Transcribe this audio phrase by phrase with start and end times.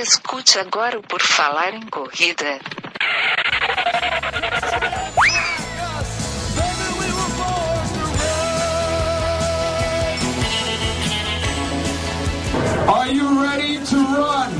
[0.00, 2.60] Escute agora o Por Falar em Corrida.
[12.86, 14.52] Are you ready to run?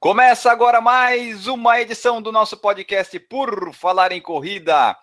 [0.00, 4.96] Começa agora mais uma edição do nosso podcast Por Falar em Corrida.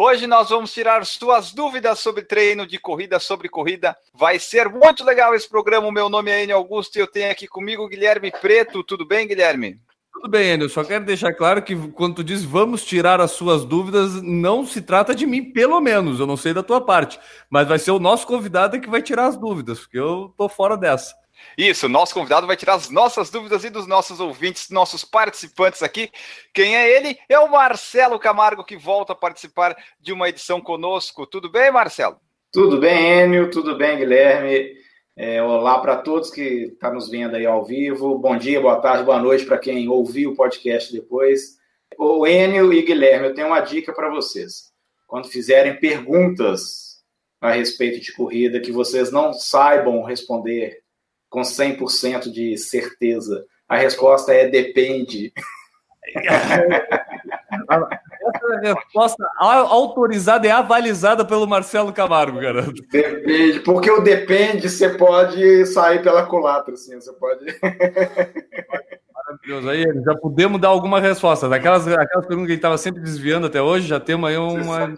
[0.00, 3.96] Hoje nós vamos tirar suas dúvidas sobre treino de corrida, sobre corrida.
[4.14, 5.88] Vai ser muito legal esse programa.
[5.88, 8.84] O meu nome é Enio Augusto e eu tenho aqui comigo Guilherme Preto.
[8.84, 9.80] Tudo bem, Guilherme?
[10.12, 10.68] Tudo bem, Enio.
[10.68, 14.80] Só quero deixar claro que quando tu diz vamos tirar as suas dúvidas, não se
[14.80, 16.20] trata de mim, pelo menos.
[16.20, 17.18] Eu não sei da tua parte.
[17.50, 20.76] Mas vai ser o nosso convidado que vai tirar as dúvidas, porque eu tô fora
[20.76, 21.12] dessa.
[21.56, 26.10] Isso, nosso convidado vai tirar as nossas dúvidas e dos nossos ouvintes, nossos participantes aqui.
[26.54, 27.18] Quem é ele?
[27.28, 31.26] É o Marcelo Camargo, que volta a participar de uma edição conosco.
[31.26, 32.16] Tudo bem, Marcelo?
[32.52, 34.72] Tudo bem, Enio, tudo bem, Guilherme.
[35.16, 38.18] É, olá para todos que estão tá nos vendo aí ao vivo.
[38.18, 41.58] Bom dia, boa tarde, boa noite para quem ouviu o podcast depois.
[41.98, 44.72] O Enio e Guilherme, eu tenho uma dica para vocês.
[45.08, 47.02] Quando fizerem perguntas
[47.40, 50.78] a respeito de corrida que vocês não saibam responder
[51.28, 53.44] com 100% de certeza?
[53.68, 55.32] A resposta é depende.
[58.28, 62.82] Essa resposta autorizada e avalizada pelo Marcelo Camargo, garanto.
[62.90, 67.44] Depende, porque o depende você pode sair pela culatra, assim, você pode.
[69.28, 69.68] Maravilhoso.
[69.68, 71.48] Aí já podemos dar alguma resposta.
[71.48, 74.96] Daquelas aquelas perguntas que a gente estava sempre desviando até hoje, já temos aí uma.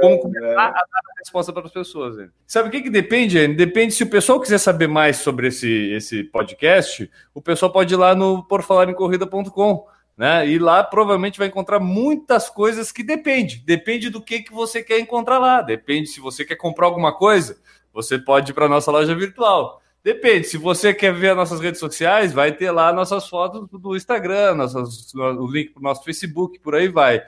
[0.00, 0.54] Como começar é.
[0.54, 2.18] a dar a resposta para as pessoas.
[2.18, 2.30] Hein?
[2.46, 3.46] Sabe o que, que depende?
[3.48, 7.96] Depende se o pessoal quiser saber mais sobre esse, esse podcast, o pessoal pode ir
[7.96, 9.86] lá no porfalarencorrida.com.
[10.16, 10.46] Né?
[10.48, 13.62] E lá provavelmente vai encontrar muitas coisas que depende.
[13.64, 15.62] Depende do que, que você quer encontrar lá.
[15.62, 17.58] Depende se você quer comprar alguma coisa,
[17.90, 19.80] você pode ir para a nossa loja virtual.
[20.02, 20.46] Depende.
[20.46, 24.54] Se você quer ver as nossas redes sociais, vai ter lá nossas fotos do Instagram,
[24.54, 27.22] nossas, o link para o nosso Facebook, por aí vai.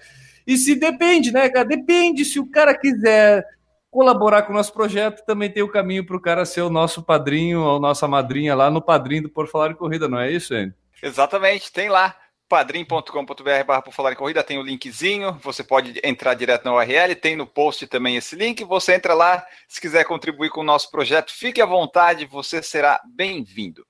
[0.47, 1.67] E se depende, né, cara?
[1.67, 2.25] Depende.
[2.25, 3.45] Se o cara quiser
[3.91, 7.03] colaborar com o nosso projeto, também tem o caminho para o cara ser o nosso
[7.03, 10.55] padrinho ou nossa madrinha lá no padrinho do Por Falar em Corrida, não é isso,
[10.55, 10.75] Andy?
[11.03, 12.17] Exatamente, tem lá
[12.53, 17.15] padrim.com.br barra por falar em corrida, tem o linkzinho, você pode entrar direto na URL,
[17.15, 20.91] tem no post também esse link, você entra lá, se quiser contribuir com o nosso
[20.91, 23.87] projeto, fique à vontade, você será bem-vindo.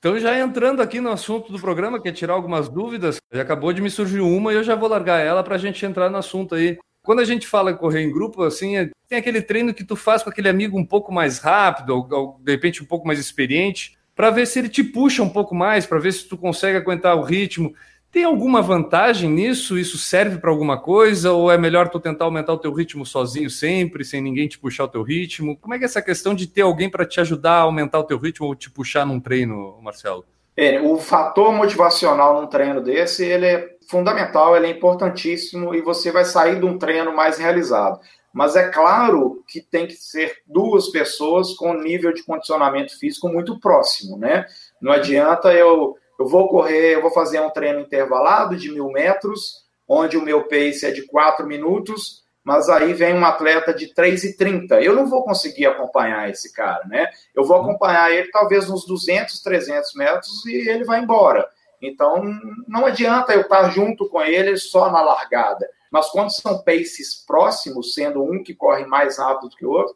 [0.00, 3.72] Então, já entrando aqui no assunto do programa, que é tirar algumas dúvidas, já acabou
[3.72, 6.18] de me surgir uma e eu já vou largar ela para a gente entrar no
[6.18, 6.76] assunto aí.
[7.04, 9.94] Quando a gente fala em correr em grupo, assim, é, tem aquele treino que tu
[9.94, 13.20] faz com aquele amigo um pouco mais rápido, ou, ou de repente um pouco mais
[13.20, 16.76] experiente, para ver se ele te puxa um pouco mais, para ver se tu consegue
[16.76, 17.74] aguentar o ritmo.
[18.10, 19.78] Tem alguma vantagem nisso?
[19.78, 21.32] Isso serve para alguma coisa?
[21.32, 24.84] Ou é melhor tu tentar aumentar o teu ritmo sozinho sempre, sem ninguém te puxar
[24.84, 25.56] o teu ritmo?
[25.56, 28.04] Como é que é essa questão de ter alguém para te ajudar a aumentar o
[28.04, 30.26] teu ritmo ou te puxar num treino, Marcelo?
[30.54, 36.12] É, o fator motivacional num treino desse, ele é fundamental, ele é importantíssimo e você
[36.12, 37.98] vai sair de um treino mais realizado.
[38.32, 43.60] Mas é claro que tem que ser duas pessoas com nível de condicionamento físico muito
[43.60, 44.46] próximo, né?
[44.80, 49.62] Não adianta eu, eu vou correr, eu vou fazer um treino intervalado de mil metros,
[49.86, 54.82] onde o meu pace é de quatro minutos, mas aí vem um atleta de 3,30.
[54.82, 57.08] Eu não vou conseguir acompanhar esse cara, né?
[57.34, 61.46] Eu vou acompanhar ele talvez uns 200, 300 metros e ele vai embora.
[61.80, 62.22] Então,
[62.66, 65.68] não adianta eu estar junto com ele só na largada.
[65.92, 69.94] Mas quando são paces próximos, sendo um que corre mais rápido do que o outro,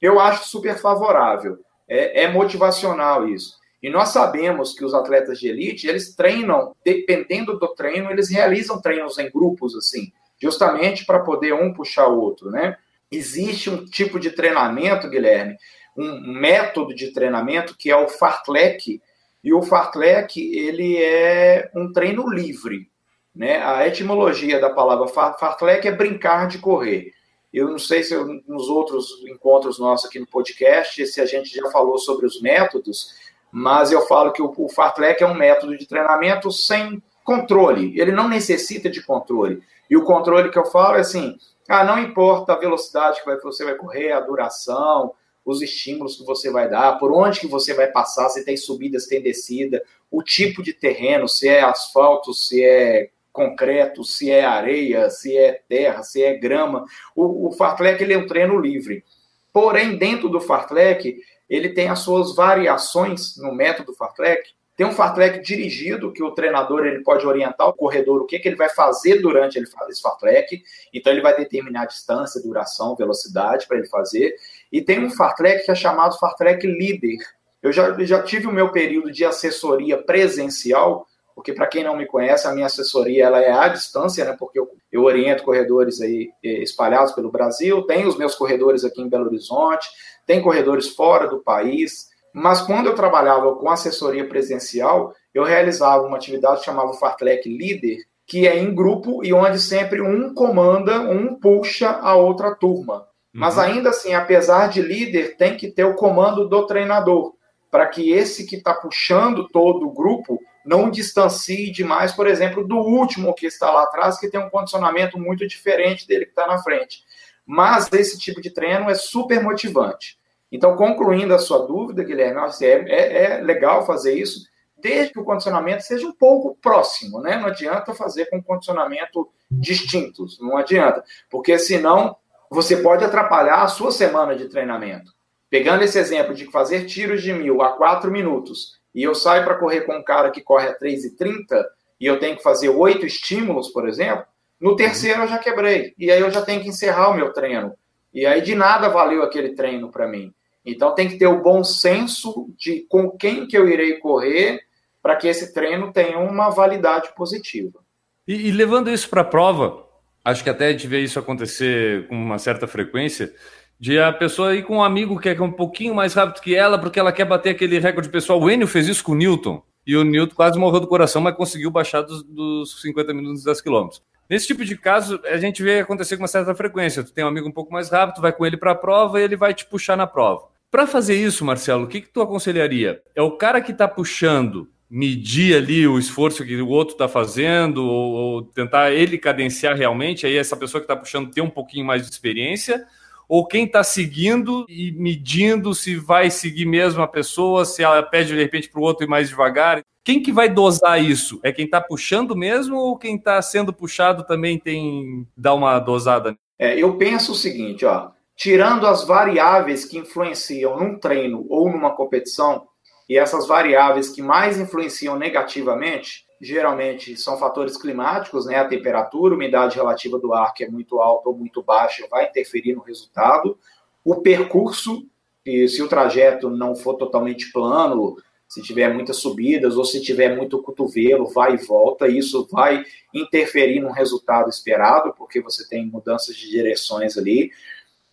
[0.00, 1.58] eu acho super favorável.
[1.88, 3.56] É, é motivacional isso.
[3.82, 8.80] E nós sabemos que os atletas de elite, eles treinam, dependendo do treino, eles realizam
[8.80, 12.76] treinos em grupos, assim, justamente para poder um puxar o outro, né?
[13.10, 15.56] Existe um tipo de treinamento, Guilherme,
[15.96, 19.00] um método de treinamento que é o fartlek,
[19.42, 22.90] e o fartlek, ele é um treino livre.
[23.34, 23.62] Né?
[23.62, 27.12] A etimologia da palavra fartlek é brincar de correr.
[27.52, 31.54] Eu não sei se eu, nos outros encontros nossos aqui no podcast, se a gente
[31.54, 33.14] já falou sobre os métodos,
[33.50, 37.98] mas eu falo que o, o fartlek é um método de treinamento sem controle.
[37.98, 39.62] Ele não necessita de controle.
[39.88, 41.36] E o controle que eu falo é assim:
[41.68, 45.14] ah, não importa a velocidade que você vai correr, a duração,
[45.44, 48.98] os estímulos que você vai dar, por onde que você vai passar, se tem subida,
[49.00, 54.44] se tem descida, o tipo de terreno, se é asfalto, se é concreto, se é
[54.44, 56.84] areia, se é terra, se é grama.
[57.14, 59.04] O, o fartlek ele é um treino livre.
[59.52, 65.40] Porém, dentro do fartlek, ele tem as suas variações no método fartlek, Tem um fartlek
[65.40, 69.20] dirigido, que o treinador ele pode orientar o corredor o que, que ele vai fazer
[69.20, 70.60] durante ele esse fartlek.
[70.92, 74.34] Então, ele vai determinar a distância, duração, velocidade para ele fazer.
[74.72, 77.18] E tem um fartlek que é chamado fartlek líder.
[77.62, 81.06] Eu já, já tive o meu período de assessoria presencial,
[81.38, 84.34] porque para quem não me conhece, a minha assessoria ela é à distância, né?
[84.36, 89.00] Porque eu, eu oriento corredores aí eh, espalhados pelo Brasil, tenho os meus corredores aqui
[89.00, 89.88] em Belo Horizonte,
[90.26, 92.08] tem corredores fora do país.
[92.34, 98.48] Mas quando eu trabalhava com assessoria presencial, eu realizava uma atividade chamada Fartlek Líder, que
[98.48, 102.94] é em grupo e onde sempre um comanda, um puxa a outra turma.
[102.96, 103.04] Uhum.
[103.32, 107.34] Mas ainda assim, apesar de líder, tem que ter o comando do treinador,
[107.70, 112.76] para que esse que está puxando todo o grupo não distancie demais, por exemplo, do
[112.76, 116.58] último que está lá atrás, que tem um condicionamento muito diferente dele que está na
[116.58, 117.02] frente.
[117.46, 120.18] Mas esse tipo de treino é super motivante.
[120.52, 125.24] Então, concluindo a sua dúvida, Guilherme, é, é, é legal fazer isso, desde que o
[125.24, 127.36] condicionamento seja um pouco próximo, né?
[127.36, 132.14] Não adianta fazer com condicionamento distintos, não adianta, porque senão
[132.50, 135.12] você pode atrapalhar a sua semana de treinamento.
[135.48, 139.54] Pegando esse exemplo de fazer tiros de mil a quatro minutos e eu saio para
[139.54, 141.64] correr com um cara que corre a 3,30
[142.00, 144.24] e eu tenho que fazer oito estímulos, por exemplo,
[144.60, 145.94] no terceiro eu já quebrei.
[145.96, 147.74] E aí eu já tenho que encerrar o meu treino.
[148.12, 150.34] E aí de nada valeu aquele treino para mim.
[150.66, 154.62] Então tem que ter o bom senso de com quem que eu irei correr
[155.00, 157.78] para que esse treino tenha uma validade positiva.
[158.26, 159.86] E, e levando isso para a prova,
[160.24, 163.32] acho que até a gente vê isso acontecer com uma certa frequência,
[163.78, 166.78] de a pessoa ir com um amigo que é um pouquinho mais rápido que ela,
[166.78, 168.40] porque ela quer bater aquele recorde pessoal.
[168.40, 171.34] O Enio fez isso com o Newton, e o Newton quase morreu do coração, mas
[171.34, 174.02] conseguiu baixar dos, dos 50 minutos 10 quilômetros.
[174.28, 177.02] Nesse tipo de caso, a gente vê acontecer com uma certa frequência.
[177.02, 179.24] Tu tem um amigo um pouco mais rápido, vai com ele para a prova e
[179.24, 180.48] ele vai te puxar na prova.
[180.70, 183.00] Para fazer isso, Marcelo, o que, que tu aconselharia?
[183.14, 187.84] É o cara que está puxando medir ali o esforço que o outro está fazendo,
[187.84, 191.86] ou, ou, tentar ele cadenciar realmente, aí essa pessoa que está puxando ter um pouquinho
[191.86, 192.86] mais de experiência,
[193.28, 198.34] ou quem está seguindo e medindo se vai seguir mesmo a pessoa, se ela pede
[198.34, 199.82] de repente para o outro ir mais devagar.
[200.02, 201.38] Quem que vai dosar isso?
[201.42, 206.34] É quem está puxando mesmo ou quem está sendo puxado também tem dá uma dosada?
[206.58, 211.94] É, eu penso o seguinte, ó, tirando as variáveis que influenciam num treino ou numa
[211.94, 212.66] competição,
[213.08, 218.56] e essas variáveis que mais influenciam negativamente, geralmente são fatores climáticos, né?
[218.56, 222.26] A temperatura, a umidade relativa do ar, que é muito alta ou muito baixa, vai
[222.26, 223.58] interferir no resultado.
[224.04, 225.06] O percurso,
[225.44, 228.16] se o trajeto não for totalmente plano,
[228.48, 233.80] se tiver muitas subidas ou se tiver muito cotovelo, vai e volta, isso vai interferir
[233.80, 237.50] no resultado esperado, porque você tem mudanças de direções ali.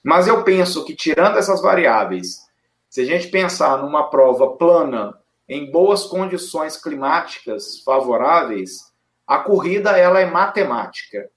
[0.04, 2.46] Mas eu penso que, tirando essas variáveis,
[2.90, 8.94] se a gente pensar numa prova plana, em boas condições climáticas favoráveis,
[9.28, 11.30] a corrida ela é matemática.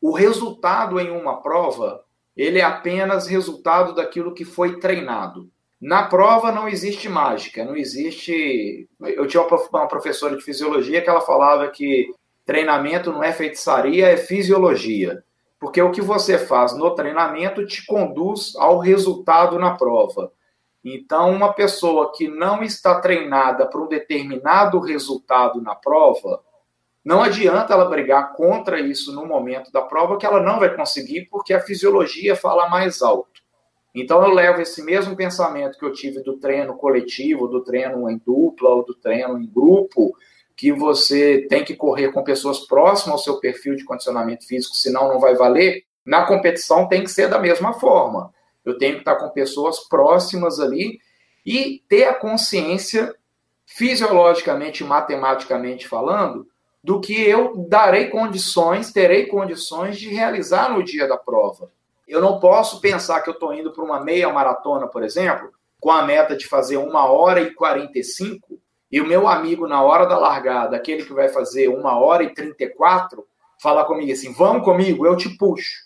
[0.00, 2.04] O resultado em uma prova,
[2.36, 5.48] ele é apenas resultado daquilo que foi treinado.
[5.80, 8.88] Na prova não existe mágica, não existe.
[9.00, 12.10] Eu tinha uma professora de fisiologia que ela falava que
[12.44, 15.22] treinamento não é feitiçaria, é fisiologia.
[15.58, 20.32] Porque o que você faz no treinamento te conduz ao resultado na prova.
[20.88, 26.40] Então, uma pessoa que não está treinada para um determinado resultado na prova,
[27.04, 31.26] não adianta ela brigar contra isso no momento da prova, que ela não vai conseguir,
[31.28, 33.42] porque a fisiologia fala mais alto.
[33.92, 38.18] Então, eu levo esse mesmo pensamento que eu tive do treino coletivo, do treino em
[38.24, 40.16] dupla ou do treino em grupo,
[40.56, 45.08] que você tem que correr com pessoas próximas ao seu perfil de condicionamento físico, senão
[45.08, 45.82] não vai valer.
[46.04, 48.32] Na competição tem que ser da mesma forma.
[48.66, 50.98] Eu tenho que estar com pessoas próximas ali
[51.44, 53.14] e ter a consciência,
[53.64, 56.46] fisiologicamente e matematicamente falando,
[56.82, 61.70] do que eu darei condições, terei condições de realizar no dia da prova.
[62.06, 65.90] Eu não posso pensar que eu estou indo para uma meia maratona, por exemplo, com
[65.90, 70.16] a meta de fazer uma hora e 45 e o meu amigo, na hora da
[70.16, 73.26] largada, aquele que vai fazer uma hora e 34,
[73.60, 75.85] falar comigo assim: vamos comigo, eu te puxo.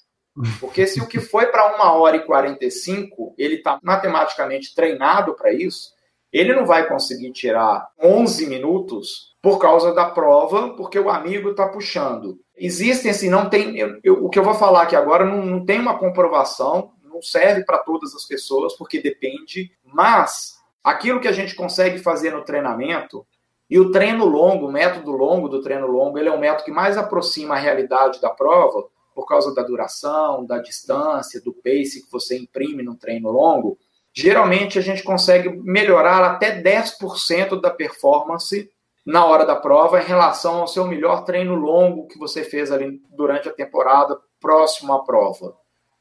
[0.59, 5.53] Porque se o que foi para uma hora e 45, ele está matematicamente treinado para
[5.53, 5.93] isso,
[6.33, 11.67] ele não vai conseguir tirar 11 minutos por causa da prova, porque o amigo está
[11.69, 12.39] puxando.
[12.57, 13.79] Existem assim, não tem.
[13.79, 17.23] Eu, eu, o que eu vou falar aqui agora não, não tem uma comprovação, não
[17.23, 22.45] serve para todas as pessoas, porque depende, mas aquilo que a gente consegue fazer no
[22.45, 23.27] treinamento,
[23.69, 26.73] e o treino longo, o método longo do treino longo, ele é o método que
[26.73, 28.85] mais aproxima a realidade da prova,
[29.21, 33.77] por causa da duração, da distância, do pace que você imprime no treino longo.
[34.15, 38.71] Geralmente a gente consegue melhorar até 10% da performance
[39.05, 42.99] na hora da prova em relação ao seu melhor treino longo que você fez ali
[43.11, 45.55] durante a temporada próximo à prova.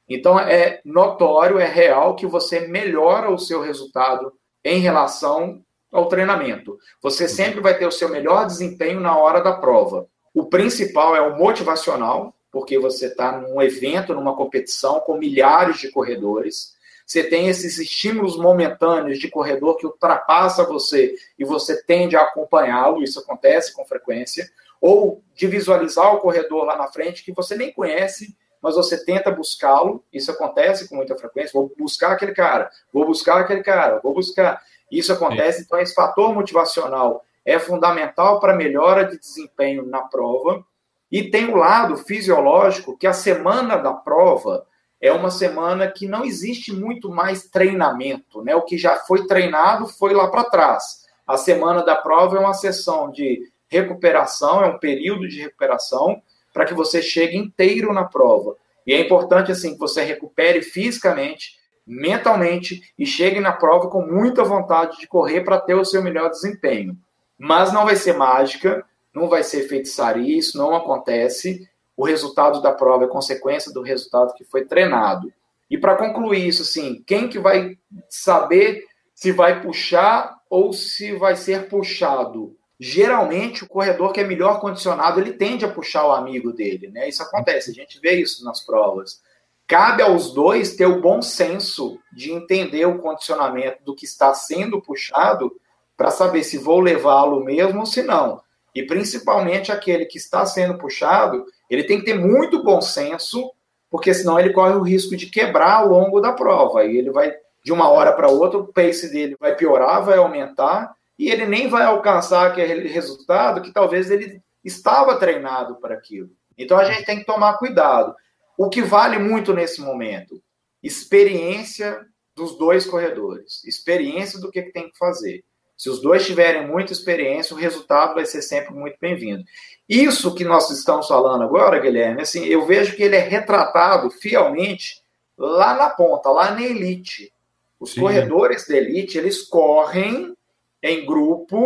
[0.07, 4.31] Então é notório, é real que você melhora o seu resultado
[4.63, 5.61] em relação
[5.91, 6.77] ao treinamento.
[7.03, 10.07] Você sempre vai ter o seu melhor desempenho na hora da prova.
[10.33, 15.91] O principal é o motivacional, porque você está num evento, numa competição com milhares de
[15.91, 16.73] corredores.
[17.05, 23.03] Você tem esses estímulos momentâneos de corredor que ultrapassa você e você tende a acompanhá-lo,
[23.03, 27.73] isso acontece com frequência, ou de visualizar o corredor lá na frente que você nem
[27.73, 33.05] conhece, mas você tenta buscá-lo, isso acontece com muita frequência, vou buscar aquele cara, vou
[33.05, 34.61] buscar aquele cara, vou buscar.
[34.91, 35.63] Isso acontece, Sim.
[35.65, 40.63] então esse fator motivacional é fundamental para melhora de desempenho na prova.
[41.11, 44.65] E tem o lado fisiológico, que a semana da prova
[45.01, 48.53] é uma semana que não existe muito mais treinamento, né?
[48.55, 51.05] O que já foi treinado foi lá para trás.
[51.25, 56.21] A semana da prova é uma sessão de recuperação, é um período de recuperação
[56.53, 58.55] para que você chegue inteiro na prova.
[58.85, 64.43] E é importante assim que você recupere fisicamente, mentalmente e chegue na prova com muita
[64.43, 66.97] vontade de correr para ter o seu melhor desempenho.
[67.37, 71.67] Mas não vai ser mágica, não vai ser feitiçaria, isso não acontece.
[71.95, 75.31] O resultado da prova é consequência do resultado que foi treinado.
[75.69, 77.77] E para concluir isso, assim, quem que vai
[78.09, 82.55] saber se vai puxar ou se vai ser puxado?
[82.79, 87.09] Geralmente, o corredor que é melhor condicionado, ele tende a puxar o amigo dele, né?
[87.09, 89.21] Isso acontece, a gente vê isso nas provas.
[89.67, 94.81] Cabe aos dois ter o bom senso de entender o condicionamento do que está sendo
[94.81, 95.51] puxado
[95.95, 98.41] para saber se vou levá-lo mesmo ou se não.
[98.73, 103.51] E principalmente aquele que está sendo puxado, ele tem que ter muito bom senso,
[103.89, 106.85] porque senão ele corre o risco de quebrar ao longo da prova.
[106.85, 107.33] E ele vai,
[107.63, 111.67] de uma hora para outra, o pace dele vai piorar, vai aumentar, e ele nem
[111.67, 116.29] vai alcançar aquele resultado que talvez ele estava treinado para aquilo.
[116.57, 118.13] Então a gente tem que tomar cuidado.
[118.57, 120.41] O que vale muito nesse momento?
[120.83, 125.43] Experiência dos dois corredores, experiência do que, tem que fazer.
[125.79, 129.45] Se os dois tiverem muita experiência, o resultado vai ser sempre muito bem-vindo.
[129.87, 135.01] Isso que nós estamos falando agora, Guilherme, assim, eu vejo que ele é retratado fielmente
[135.37, 137.31] lá na ponta, lá na elite.
[137.79, 138.01] Os Sim.
[138.01, 140.35] corredores da elite, eles correm
[140.83, 141.57] em grupo,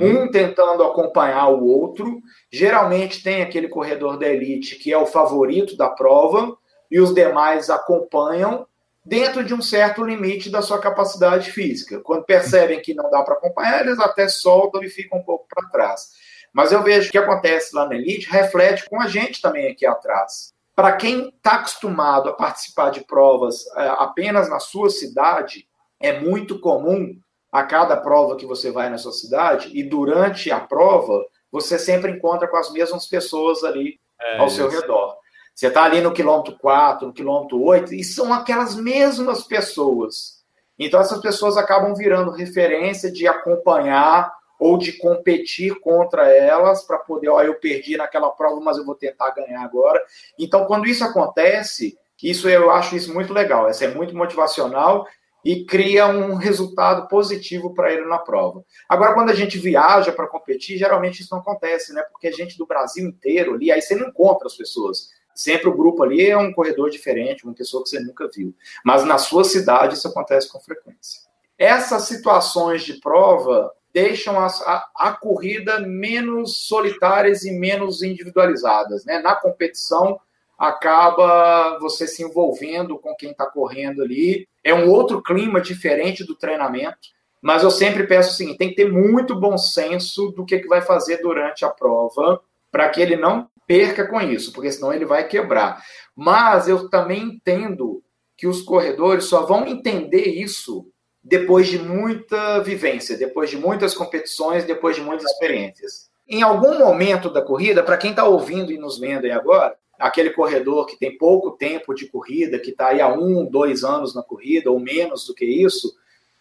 [0.00, 0.30] um hum.
[0.30, 2.22] tentando acompanhar o outro.
[2.52, 6.56] Geralmente tem aquele corredor da elite que é o favorito da prova
[6.88, 8.68] e os demais acompanham
[9.08, 11.98] dentro de um certo limite da sua capacidade física.
[12.00, 15.68] Quando percebem que não dá para acompanhar, eles até soltam e ficam um pouco para
[15.70, 16.10] trás.
[16.52, 19.70] Mas eu vejo que o que acontece lá na elite reflete com a gente também
[19.70, 20.52] aqui atrás.
[20.76, 25.66] Para quem está acostumado a participar de provas é, apenas na sua cidade,
[25.98, 27.18] é muito comum
[27.50, 32.12] a cada prova que você vai na sua cidade e durante a prova você sempre
[32.12, 34.56] encontra com as mesmas pessoas ali é ao isso.
[34.56, 35.16] seu redor.
[35.58, 40.44] Você está ali no quilômetro 4, no quilômetro 8, e são aquelas mesmas pessoas.
[40.78, 47.30] Então, essas pessoas acabam virando referência de acompanhar ou de competir contra elas para poder,
[47.30, 50.00] ó, eu perdi naquela prova, mas eu vou tentar ganhar agora.
[50.38, 55.08] Então, quando isso acontece, isso eu acho isso muito legal, isso é muito motivacional
[55.44, 58.64] e cria um resultado positivo para ele na prova.
[58.88, 62.02] Agora, quando a gente viaja para competir, geralmente isso não acontece, né?
[62.12, 65.17] Porque a gente do Brasil inteiro ali, aí você não encontra as pessoas.
[65.38, 68.52] Sempre o grupo ali é um corredor diferente, uma pessoa que você nunca viu.
[68.84, 71.20] Mas na sua cidade isso acontece com frequência.
[71.56, 79.04] Essas situações de prova deixam a, a, a corrida menos solitárias e menos individualizadas.
[79.04, 79.20] Né?
[79.20, 80.18] Na competição,
[80.58, 84.48] acaba você se envolvendo com quem está correndo ali.
[84.64, 87.10] É um outro clima diferente do treinamento.
[87.40, 90.66] Mas eu sempre peço o seguinte: tem que ter muito bom senso do que, que
[90.66, 92.40] vai fazer durante a prova,
[92.72, 95.84] para que ele não perca com isso, porque senão ele vai quebrar.
[96.16, 98.02] Mas eu também entendo
[98.34, 100.86] que os corredores só vão entender isso
[101.22, 106.08] depois de muita vivência, depois de muitas competições, depois de muitas experiências.
[106.26, 110.30] Em algum momento da corrida, para quem está ouvindo e nos vendo aí agora, aquele
[110.30, 114.22] corredor que tem pouco tempo de corrida, que está aí há um, dois anos na
[114.22, 115.92] corrida, ou menos do que isso,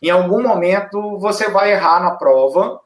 [0.01, 2.79] em algum momento você vai errar na prova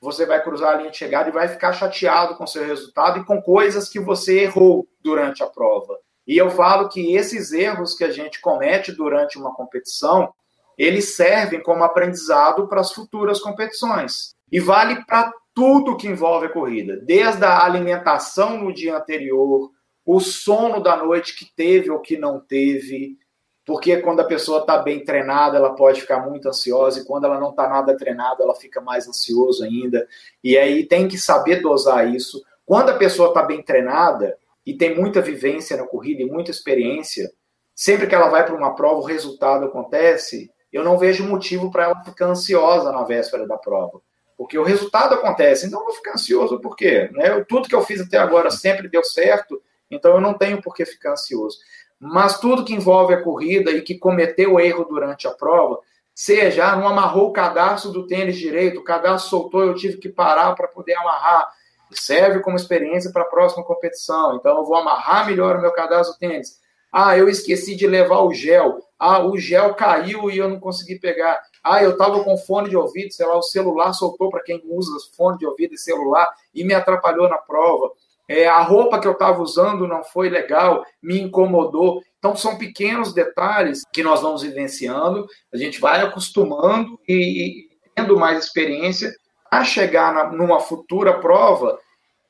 [0.00, 3.24] você vai cruzar a linha de chegada e vai ficar chateado com seu resultado e
[3.24, 5.98] com coisas que você errou durante a prova.
[6.26, 10.32] E eu falo que esses erros que a gente comete durante uma competição,
[10.76, 14.34] eles servem como aprendizado para as futuras competições.
[14.50, 19.70] E vale para tudo que envolve a corrida, desde a alimentação no dia anterior,
[20.04, 23.16] o sono da noite que teve ou que não teve,
[23.66, 27.40] porque quando a pessoa está bem treinada, ela pode ficar muito ansiosa, e quando ela
[27.40, 30.06] não está nada treinada, ela fica mais ansioso ainda.
[30.42, 32.44] E aí tem que saber dosar isso.
[32.64, 37.32] Quando a pessoa está bem treinada e tem muita vivência na corrida e muita experiência,
[37.74, 41.84] sempre que ela vai para uma prova, o resultado acontece, eu não vejo motivo para
[41.84, 44.00] ela ficar ansiosa na véspera da prova.
[44.38, 47.10] Porque o resultado acontece, então eu vou ficar ansioso por quê?
[47.12, 47.44] Né?
[47.48, 50.84] Tudo que eu fiz até agora sempre deu certo, então eu não tenho por que
[50.84, 51.58] ficar ansioso
[52.00, 55.78] mas tudo que envolve a corrida e que cometeu erro durante a prova,
[56.14, 60.08] seja, ah, não amarrou o cadastro do tênis direito, o cadastro soltou, eu tive que
[60.08, 61.46] parar para poder amarrar,
[61.90, 66.14] serve como experiência para a próxima competição, então eu vou amarrar melhor o meu cadastro
[66.14, 66.60] do tênis.
[66.92, 68.80] Ah, eu esqueci de levar o gel.
[68.98, 71.38] Ah, o gel caiu e eu não consegui pegar.
[71.62, 74.90] Ah, eu estava com fone de ouvido, sei lá, o celular soltou para quem usa
[75.14, 77.92] fone de ouvido e celular e me atrapalhou na prova
[78.28, 82.02] é, a roupa que eu estava usando não foi legal, me incomodou.
[82.18, 88.18] Então, são pequenos detalhes que nós vamos vivenciando, a gente vai acostumando e, e tendo
[88.18, 89.14] mais experiência
[89.50, 91.78] a chegar na, numa futura prova.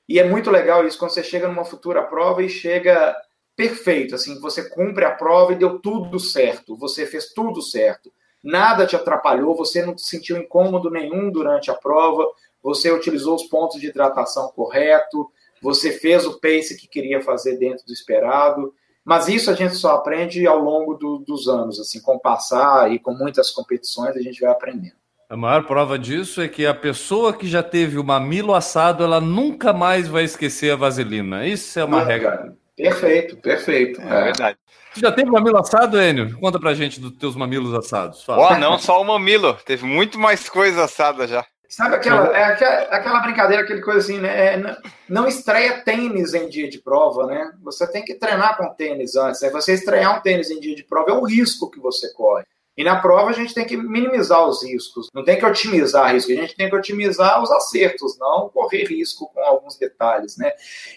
[0.09, 3.17] E é muito legal isso, quando você chega numa futura prova e chega
[3.57, 8.13] perfeito, assim, você cumpre a prova e deu tudo certo, você fez tudo certo,
[8.45, 12.29] nada te atrapalhou, você não sentiu incômodo nenhum durante a prova,
[12.63, 15.31] você utilizou os pontos de hidratação correto,
[15.63, 18.73] você fez o pace que queria fazer dentro do esperado,
[19.05, 22.99] mas isso a gente só aprende ao longo do, dos anos, assim, com passar e
[22.99, 24.97] com muitas competições a gente vai aprendendo.
[25.29, 29.21] A maior prova disso é que a pessoa que já teve o mamilo assado, ela
[29.21, 31.47] nunca mais vai esquecer a vaselina.
[31.47, 32.55] Isso é uma regra.
[32.77, 34.01] Perfeito, perfeito.
[34.03, 34.59] É, é verdade.
[34.93, 36.39] Você já teve mamilo assado, Enio?
[36.39, 38.27] Conta pra gente dos teus mamilos assados.
[38.29, 41.45] Ó, oh, não só o mamilo, teve muito mais coisa assada já.
[41.69, 44.55] Sabe aquela, é aquela, aquela, brincadeira, aquele coisa assim, né?
[44.55, 44.77] É,
[45.09, 47.53] não estreia tênis em dia de prova, né?
[47.63, 49.41] Você tem que treinar com tênis antes.
[49.41, 49.51] Né?
[49.51, 52.45] Você estrear um tênis em dia de prova é um risco que você corre.
[52.77, 55.09] E na prova a gente tem que minimizar os riscos.
[55.15, 59.31] Não tem que otimizar risco, a gente tem que otimizar os acertos, não correr risco
[59.33, 60.53] com alguns detalhes, né?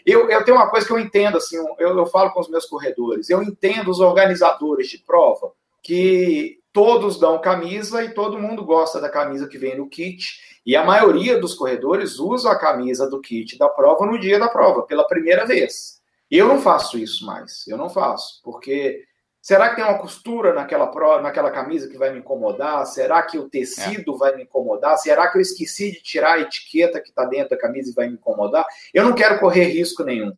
[0.05, 2.65] Eu, eu tenho uma coisa que eu entendo, assim, eu, eu falo com os meus
[2.65, 8.99] corredores, eu entendo os organizadores de prova que todos dão camisa e todo mundo gosta
[8.99, 13.21] da camisa que vem no kit e a maioria dos corredores usa a camisa do
[13.21, 15.99] kit da prova no dia da prova, pela primeira vez.
[16.29, 17.67] Eu não faço isso mais.
[17.67, 19.03] Eu não faço, porque
[19.41, 20.91] será que tem uma costura naquela,
[21.21, 22.85] naquela camisa que vai me incomodar?
[22.85, 24.17] Será que o tecido é.
[24.17, 24.97] vai me incomodar?
[24.97, 28.07] Será que eu esqueci de tirar a etiqueta que está dentro da camisa e vai
[28.07, 28.65] me incomodar?
[28.93, 30.31] Eu não quero correr risco nenhum.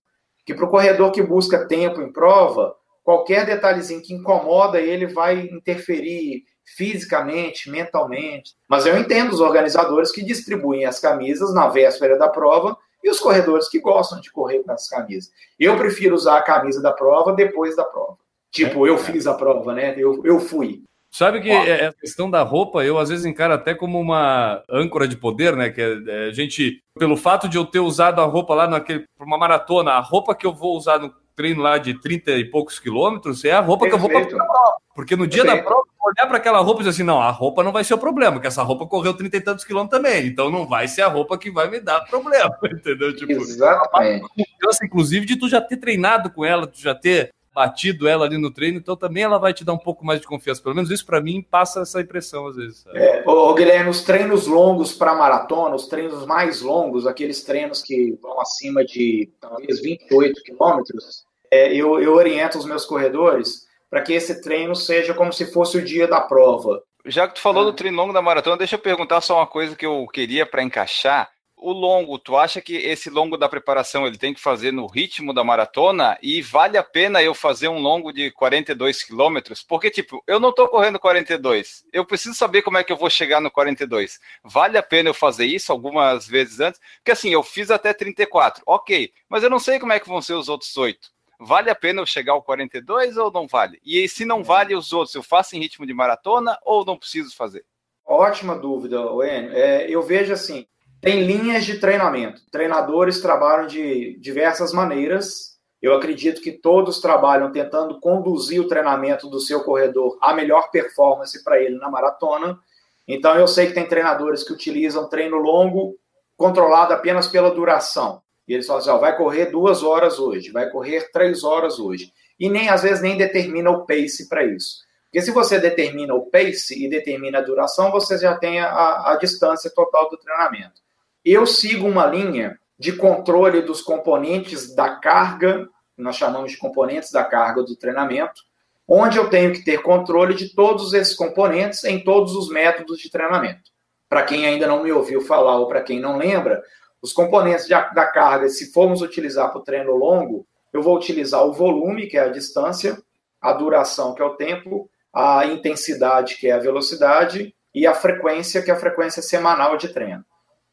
[0.45, 5.41] Que para o corredor que busca tempo em prova, qualquer detalhezinho que incomoda ele vai
[5.41, 8.53] interferir fisicamente, mentalmente.
[8.67, 13.19] Mas eu entendo os organizadores que distribuem as camisas na véspera da prova e os
[13.19, 15.31] corredores que gostam de correr com as camisas.
[15.59, 18.17] Eu prefiro usar a camisa da prova depois da prova.
[18.51, 19.95] Tipo, eu fiz a prova, né?
[19.97, 20.83] Eu, eu fui.
[21.13, 25.07] Sabe que é, a questão da roupa, eu às vezes encaro até como uma âncora
[25.07, 25.69] de poder, né?
[25.69, 29.27] Que é, a gente, pelo fato de eu ter usado a roupa lá naquele, para
[29.27, 32.77] uma maratona, a roupa que eu vou usar no treino lá de 30 e poucos
[32.77, 34.07] quilômetros é a roupa Perfeito.
[34.07, 34.77] que eu vou para a prova.
[34.93, 35.63] Porque no dia Perfeito.
[35.63, 37.95] da prova, olhar para aquela roupa e dizer assim: não, a roupa não vai ser
[37.95, 40.27] o problema, porque essa roupa correu 30 e tantos quilômetros também.
[40.27, 43.15] Então não vai ser a roupa que vai me dar problema, entendeu?
[43.15, 44.21] Tipo, Exatamente.
[44.21, 48.37] Confiança, inclusive, de tu já ter treinado com ela, tu já ter batido ela ali
[48.37, 50.61] no treino, então também ela vai te dar um pouco mais de confiança.
[50.61, 52.85] Pelo menos isso para mim passa essa impressão às vezes.
[52.93, 58.17] É, ô, Guilherme, os treinos longos para maratona, os treinos mais longos, aqueles treinos que
[58.21, 64.13] vão acima de talvez 28 quilômetros, é, eu, eu oriento os meus corredores para que
[64.13, 66.81] esse treino seja como se fosse o dia da prova.
[67.05, 69.75] Já que tu falou do treino longo da maratona, deixa eu perguntar só uma coisa
[69.75, 71.29] que eu queria para encaixar.
[71.57, 75.31] O longo, tu acha que esse longo da preparação ele tem que fazer no ritmo
[75.31, 76.17] da maratona?
[76.21, 79.61] E vale a pena eu fazer um longo de 42 quilômetros?
[79.61, 81.83] Porque, tipo, eu não estou correndo 42.
[81.93, 84.19] Eu preciso saber como é que eu vou chegar no 42.
[84.43, 86.79] Vale a pena eu fazer isso algumas vezes antes?
[86.97, 88.63] Porque, assim, eu fiz até 34.
[88.65, 91.09] Ok, mas eu não sei como é que vão ser os outros oito
[91.41, 93.79] vale a pena eu chegar ao 42 ou não vale?
[93.83, 97.35] E se não vale os outros, eu faço em ritmo de maratona ou não preciso
[97.35, 97.65] fazer?
[98.05, 99.53] Ótima dúvida, Enio.
[99.53, 100.67] É, eu vejo assim,
[101.01, 102.41] tem linhas de treinamento.
[102.51, 105.57] Treinadores trabalham de diversas maneiras.
[105.81, 111.43] Eu acredito que todos trabalham tentando conduzir o treinamento do seu corredor à melhor performance
[111.43, 112.59] para ele na maratona.
[113.07, 115.97] Então, eu sei que tem treinadores que utilizam treino longo
[116.37, 118.21] controlado apenas pela duração.
[118.51, 122.11] E eles falam assim: ó, vai correr duas horas hoje, vai correr três horas hoje.
[122.37, 124.79] E nem às vezes nem determina o pace para isso.
[125.05, 129.15] Porque se você determina o pace e determina a duração, você já tem a, a
[129.15, 130.81] distância total do treinamento.
[131.23, 137.23] Eu sigo uma linha de controle dos componentes da carga, nós chamamos de componentes da
[137.23, 138.41] carga do treinamento,
[138.85, 143.09] onde eu tenho que ter controle de todos esses componentes em todos os métodos de
[143.09, 143.71] treinamento.
[144.09, 146.61] Para quem ainda não me ouviu falar ou para quem não lembra,
[147.01, 151.43] os componentes de, da carga, se formos utilizar para o treino longo, eu vou utilizar
[151.45, 153.01] o volume, que é a distância,
[153.41, 158.61] a duração, que é o tempo, a intensidade, que é a velocidade, e a frequência,
[158.61, 160.23] que é a frequência semanal de treino.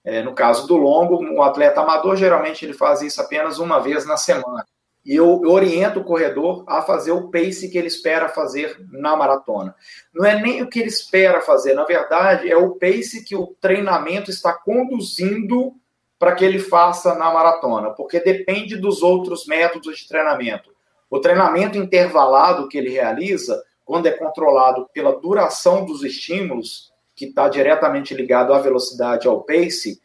[0.05, 4.07] É, no caso do longo, o atleta amador geralmente ele faz isso apenas uma vez
[4.07, 4.65] na semana.
[5.05, 9.75] E eu oriento o corredor a fazer o pace que ele espera fazer na maratona.
[10.15, 13.55] Não é nem o que ele espera fazer, na verdade, é o pace que o
[13.61, 15.75] treinamento está conduzindo
[16.19, 20.71] para que ele faça na maratona, porque depende dos outros métodos de treinamento.
[21.09, 27.49] O treinamento intervalado que ele realiza, quando é controlado pela duração dos estímulos, que está
[27.49, 30.01] diretamente ligado à velocidade, ao pace,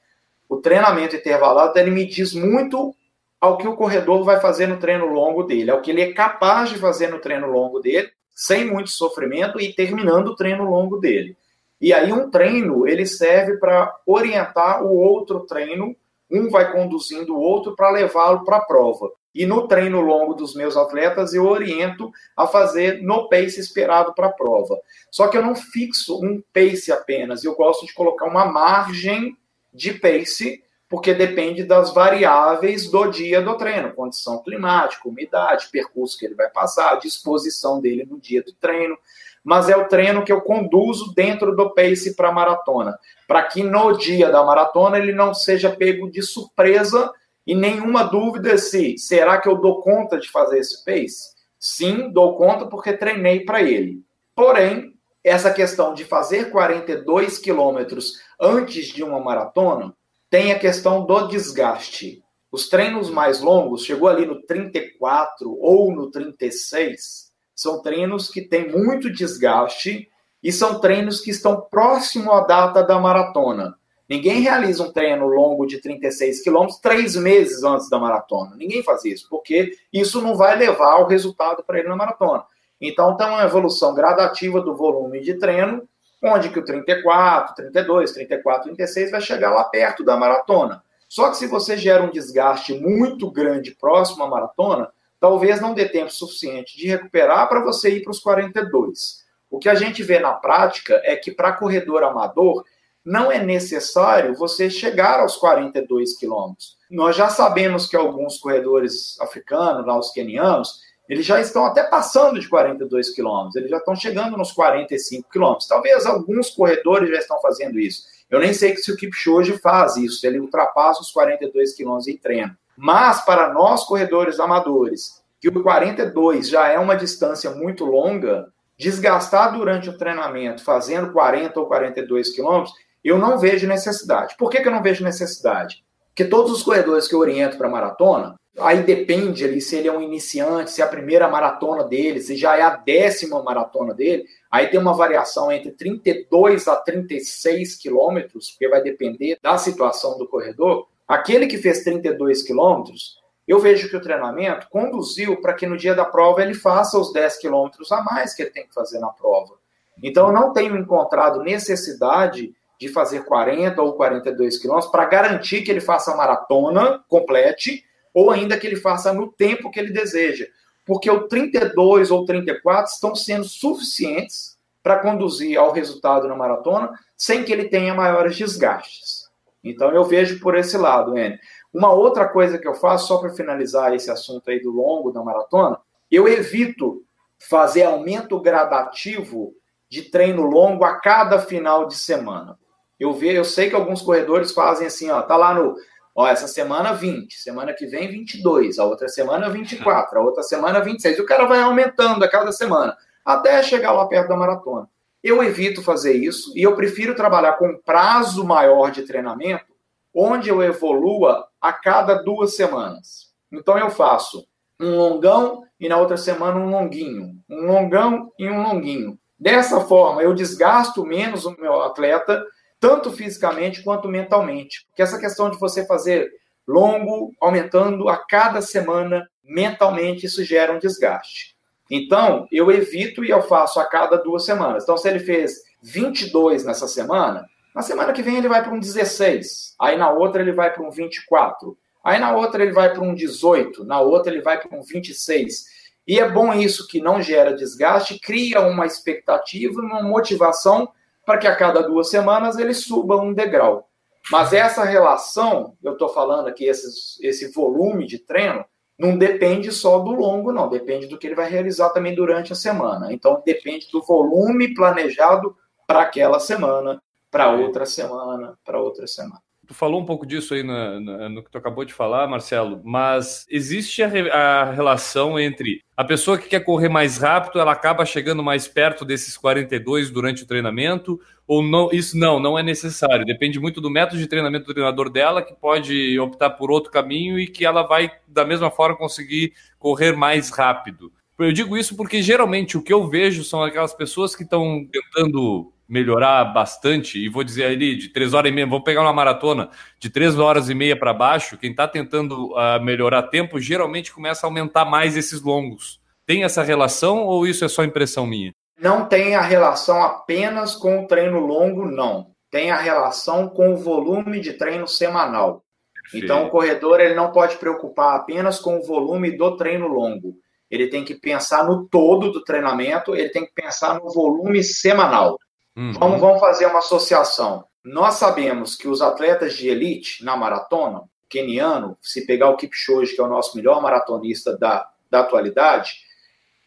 [0.47, 2.95] o treinamento intervalado ele me diz muito
[3.41, 6.69] ao que o corredor vai fazer no treino longo dele, ao que ele é capaz
[6.69, 11.35] de fazer no treino longo dele, sem muito sofrimento e terminando o treino longo dele.
[11.81, 15.93] E aí um treino, ele serve para orientar o outro treino,
[16.33, 19.11] um vai conduzindo o outro para levá-lo para a prova.
[19.35, 24.27] E no treino longo dos meus atletas, eu oriento a fazer no pace esperado para
[24.27, 24.77] a prova.
[25.09, 29.35] Só que eu não fixo um pace apenas, eu gosto de colocar uma margem
[29.73, 36.23] de pace porque depende das variáveis do dia do treino, condição climática, umidade, percurso que
[36.23, 38.95] ele vai passar, disposição dele no dia do treino.
[39.43, 43.61] Mas é o treino que eu conduzo dentro do pace para a maratona, para que
[43.61, 47.11] no dia da maratona ele não seja pego de surpresa
[47.45, 51.33] e nenhuma dúvida se será que eu dou conta de fazer esse pace?
[51.59, 54.01] Sim, dou conta porque treinei para ele.
[54.35, 59.93] Porém, essa questão de fazer 42 quilômetros antes de uma maratona
[60.29, 62.23] tem a questão do desgaste.
[62.51, 67.22] Os treinos mais longos, chegou ali no 34 ou no 36,
[67.55, 70.09] são treinos que têm muito desgaste
[70.41, 73.75] e são treinos que estão próximo à data da maratona.
[74.09, 78.55] Ninguém realiza um treino longo de 36 quilômetros três meses antes da maratona.
[78.55, 82.43] Ninguém faz isso, porque isso não vai levar ao resultado para ele na maratona.
[82.81, 85.87] Então, tem uma evolução gradativa do volume de treino
[86.23, 90.81] onde que o 34, 32, 34, 36 vai chegar lá perto da maratona.
[91.09, 94.89] Só que se você gera um desgaste muito grande próximo à maratona,
[95.23, 99.23] talvez não dê tempo suficiente de recuperar para você ir para os 42.
[99.49, 102.65] O que a gente vê na prática é que para corredor amador
[103.05, 106.75] não é necessário você chegar aos 42 quilômetros.
[106.91, 112.37] Nós já sabemos que alguns corredores africanos, lá os quenianos, eles já estão até passando
[112.37, 115.69] de 42 quilômetros, eles já estão chegando nos 45 quilômetros.
[115.69, 118.03] Talvez alguns corredores já estão fazendo isso.
[118.29, 122.57] Eu nem sei se o Kipchoge faz isso, ele ultrapassa os 42 quilômetros em treino.
[122.77, 129.53] Mas para nós corredores amadores, que o 42 já é uma distância muito longa, desgastar
[129.53, 134.35] durante o treinamento fazendo 40 ou 42 quilômetros, eu não vejo necessidade.
[134.37, 135.83] Por que, que eu não vejo necessidade?
[136.09, 139.91] Porque todos os corredores que eu oriento para maratona, Aí depende ali se ele é
[139.91, 144.25] um iniciante, se é a primeira maratona dele, se já é a décima maratona dele.
[144.51, 150.27] Aí tem uma variação entre 32 a 36 quilômetros, porque vai depender da situação do
[150.27, 150.87] corredor.
[151.07, 155.93] Aquele que fez 32 quilômetros, eu vejo que o treinamento conduziu para que no dia
[155.93, 159.09] da prova ele faça os 10 quilômetros a mais que ele tem que fazer na
[159.09, 159.55] prova.
[160.01, 165.71] Então, eu não tenho encontrado necessidade de fazer 40 ou 42 quilômetros para garantir que
[165.71, 170.47] ele faça a maratona, complete, ou ainda que ele faça no tempo que ele deseja.
[170.85, 177.43] Porque o 32 ou 34 estão sendo suficientes para conduzir ao resultado na maratona sem
[177.43, 179.22] que ele tenha maiores desgastes.
[179.63, 181.39] Então eu vejo por esse lado, N.
[181.73, 185.23] Uma outra coisa que eu faço, só para finalizar esse assunto aí do longo da
[185.23, 185.79] maratona,
[186.11, 187.03] eu evito
[187.39, 189.53] fazer aumento gradativo
[189.89, 192.57] de treino longo a cada final de semana.
[192.99, 195.75] Eu vejo, eu sei que alguns corredores fazem assim, ó, tá lá no
[196.15, 200.79] Ó, essa semana 20, semana que vem 22, a outra semana 24, a outra semana
[200.79, 201.17] 26.
[201.17, 202.95] E o cara vai aumentando a cada semana,
[203.25, 204.87] até chegar lá perto da maratona.
[205.23, 209.73] Eu evito fazer isso e eu prefiro trabalhar com prazo maior de treinamento,
[210.13, 213.31] onde eu evolua a cada duas semanas.
[213.51, 214.45] Então eu faço
[214.79, 219.17] um longão e na outra semana um longuinho, um longão e um longuinho.
[219.39, 222.43] Dessa forma, eu desgasto menos o meu atleta
[222.79, 224.85] tanto fisicamente quanto mentalmente.
[224.89, 226.29] Porque essa questão de você fazer
[226.67, 231.52] longo, aumentando a cada semana, mentalmente, isso gera um desgaste.
[231.89, 234.83] Então, eu evito e eu faço a cada duas semanas.
[234.83, 238.79] Então, se ele fez 22 nessa semana, na semana que vem ele vai para um
[238.79, 243.01] 16, aí na outra ele vai para um 24, aí na outra ele vai para
[243.01, 245.65] um 18, na outra ele vai para um 26.
[246.07, 250.91] E é bom isso que não gera desgaste, cria uma expectativa, uma motivação
[251.25, 253.89] para que a cada duas semanas ele suba um degrau.
[254.31, 258.63] Mas essa relação, eu estou falando aqui, esse, esse volume de treino,
[258.97, 260.69] não depende só do longo, não.
[260.69, 263.11] Depende do que ele vai realizar também durante a semana.
[263.11, 269.42] Então, depende do volume planejado para aquela semana, para outra semana, para outra semana.
[269.65, 274.03] Tu falou um pouco disso aí no, que tu acabou de falar, Marcelo, mas existe
[274.03, 278.67] a, a, relação entre a pessoa que quer correr mais rápido, ela acaba chegando mais
[278.67, 281.89] perto desses 42 durante o treinamento, ou não?
[281.93, 283.25] Isso não, não é necessário.
[283.25, 287.39] Depende muito do método de treinamento do treinador dela, que pode optar por outro caminho
[287.39, 291.11] e que ela vai, da mesma forma, conseguir correr mais rápido.
[291.39, 295.72] Eu digo isso porque geralmente o que eu vejo são aquelas pessoas que estão tentando
[295.87, 299.69] melhorar bastante, e vou dizer ali, de três horas e meia, vamos pegar uma maratona
[299.99, 304.45] de três horas e meia para baixo, quem está tentando uh, melhorar tempo, geralmente começa
[304.45, 306.01] a aumentar mais esses longos.
[306.25, 308.53] Tem essa relação ou isso é só impressão minha?
[308.79, 312.31] Não tem a relação apenas com o treino longo, não.
[312.49, 315.63] Tem a relação com o volume de treino semanal.
[315.93, 316.25] Perfeito.
[316.25, 320.35] Então, o corredor ele não pode preocupar apenas com o volume do treino longo.
[320.69, 325.37] Ele tem que pensar no todo do treinamento, ele tem que pensar no volume semanal.
[325.75, 325.93] Uhum.
[325.93, 327.65] Vamos, vamos fazer uma associação.
[327.83, 333.21] Nós sabemos que os atletas de elite na maratona, keniano, se pegar o Kipchoge, que
[333.21, 335.95] é o nosso melhor maratonista da, da atualidade,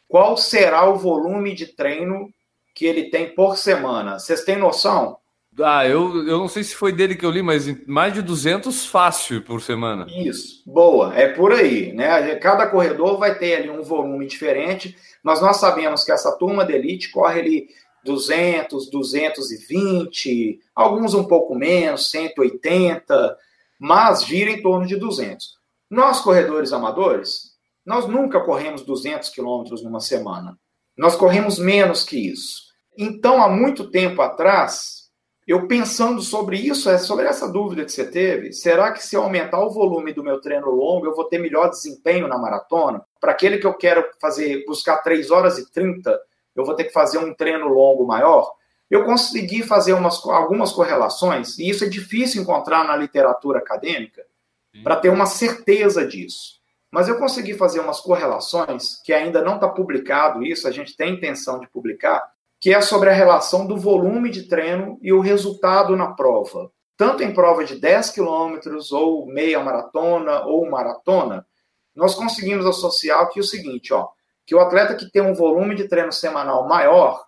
[0.09, 2.31] qual será o volume de treino
[2.75, 4.19] que ele tem por semana?
[4.19, 5.19] Vocês têm noção?
[5.59, 8.87] Ah, eu, eu não sei se foi dele que eu li, mas mais de 200
[8.87, 10.07] fácil por semana.
[10.11, 12.35] Isso, boa, é por aí, né?
[12.37, 16.75] Cada corredor vai ter ali um volume diferente, mas nós sabemos que essa turma de
[16.75, 17.69] elite corre ali
[18.07, 23.37] 200, 220, alguns um pouco menos, 180,
[23.79, 25.57] mas gira em torno de 200.
[25.91, 30.59] Nós, corredores amadores, nós nunca corremos 200 quilômetros numa semana.
[30.97, 32.63] Nós corremos menos que isso.
[32.97, 35.07] Então, há muito tempo atrás,
[35.47, 39.23] eu pensando sobre isso, é sobre essa dúvida que você teve, será que se eu
[39.23, 43.01] aumentar o volume do meu treino longo, eu vou ter melhor desempenho na maratona?
[43.21, 46.19] Para aquele que eu quero fazer, buscar 3 horas e 30,
[46.57, 48.53] eu vou ter que fazer um treino longo maior.
[48.91, 54.25] Eu consegui fazer umas, algumas correlações, e isso é difícil encontrar na literatura acadêmica,
[54.83, 56.57] para ter uma certeza disso.
[56.91, 61.15] Mas eu consegui fazer umas correlações, que ainda não está publicado isso, a gente tem
[61.15, 62.23] intenção de publicar,
[62.61, 66.71] que é sobre a relação do volume de treino e o resultado na prova.
[66.97, 71.47] Tanto em prova de 10 quilômetros, ou meia maratona, ou maratona,
[71.95, 74.09] nós conseguimos associar aqui o seguinte, ó,
[74.47, 77.27] que o atleta que tem um volume de treino semanal maior,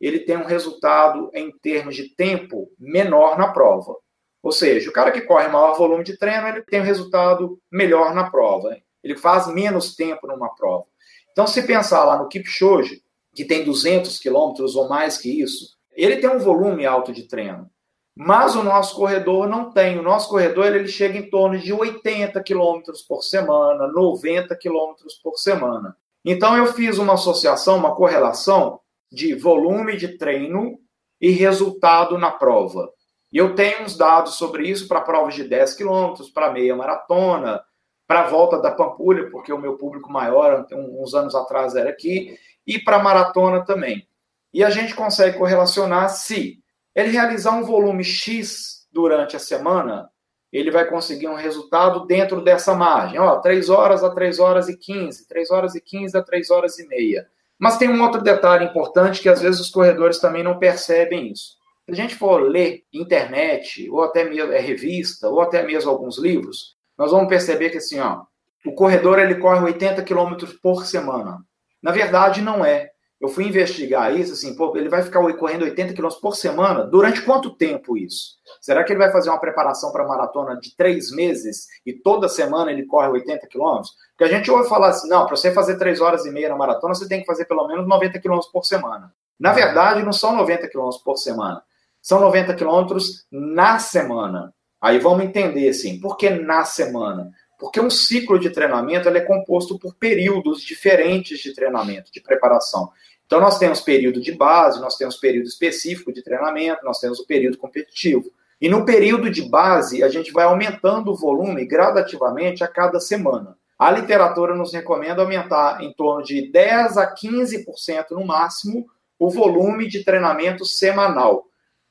[0.00, 3.96] ele tem um resultado em termos de tempo menor na prova.
[4.42, 8.14] Ou seja, o cara que corre maior volume de treino, ele tem um resultado melhor
[8.14, 8.76] na prova.
[9.02, 10.86] Ele faz menos tempo numa prova.
[11.32, 13.02] Então, se pensar lá no Kipchoge,
[13.34, 17.70] que tem 200 quilômetros ou mais que isso, ele tem um volume alto de treino.
[18.14, 19.98] Mas o nosso corredor não tem.
[19.98, 25.38] O nosso corredor ele chega em torno de 80 quilômetros por semana, 90 quilômetros por
[25.38, 25.96] semana.
[26.24, 28.80] Então, eu fiz uma associação, uma correlação
[29.10, 30.78] de volume de treino
[31.20, 32.90] e resultado na prova.
[33.32, 37.62] E eu tenho uns dados sobre isso para provas de 10 quilômetros, para meia maratona,
[38.06, 42.36] para a volta da Pampulha, porque o meu público maior, uns anos atrás, era aqui,
[42.66, 44.06] e para maratona também.
[44.52, 46.58] E a gente consegue correlacionar se
[46.92, 50.09] ele realizar um volume X durante a semana,
[50.52, 53.18] ele vai conseguir um resultado dentro dessa margem.
[53.18, 56.78] Ó, 3 horas a 3 horas e 15, 3 horas e 15 a 3 horas
[56.78, 57.28] e meia.
[57.58, 61.58] Mas tem um outro detalhe importante que às vezes os corredores também não percebem isso.
[61.84, 66.18] Se a gente for ler internet, ou até mesmo é, revista, ou até mesmo alguns
[66.18, 68.22] livros, nós vamos perceber que assim, ó,
[68.64, 71.38] o corredor ele corre 80 km por semana.
[71.82, 75.92] Na verdade, não é eu fui investigar isso, assim, pô, ele vai ficar correndo 80
[75.92, 76.84] km por semana?
[76.84, 78.38] Durante quanto tempo isso?
[78.62, 82.72] Será que ele vai fazer uma preparação para maratona de três meses e toda semana
[82.72, 83.82] ele corre 80 km?
[84.16, 86.56] Porque a gente ouve falar assim, não, para você fazer três horas e meia na
[86.56, 89.12] maratona, você tem que fazer pelo menos 90 km por semana.
[89.38, 91.62] Na verdade, não são 90 km por semana.
[92.00, 92.96] São 90 km
[93.30, 94.54] na semana.
[94.80, 97.30] Aí vamos entender, assim, por que na semana?
[97.58, 102.90] Porque um ciclo de treinamento é composto por períodos diferentes de treinamento, de preparação.
[103.30, 107.26] Então, nós temos período de base, nós temos período específico de treinamento, nós temos o
[107.28, 108.24] período competitivo.
[108.60, 113.56] E no período de base, a gente vai aumentando o volume gradativamente a cada semana.
[113.78, 118.84] A literatura nos recomenda aumentar em torno de 10 a 15% no máximo
[119.16, 121.44] o volume de treinamento semanal.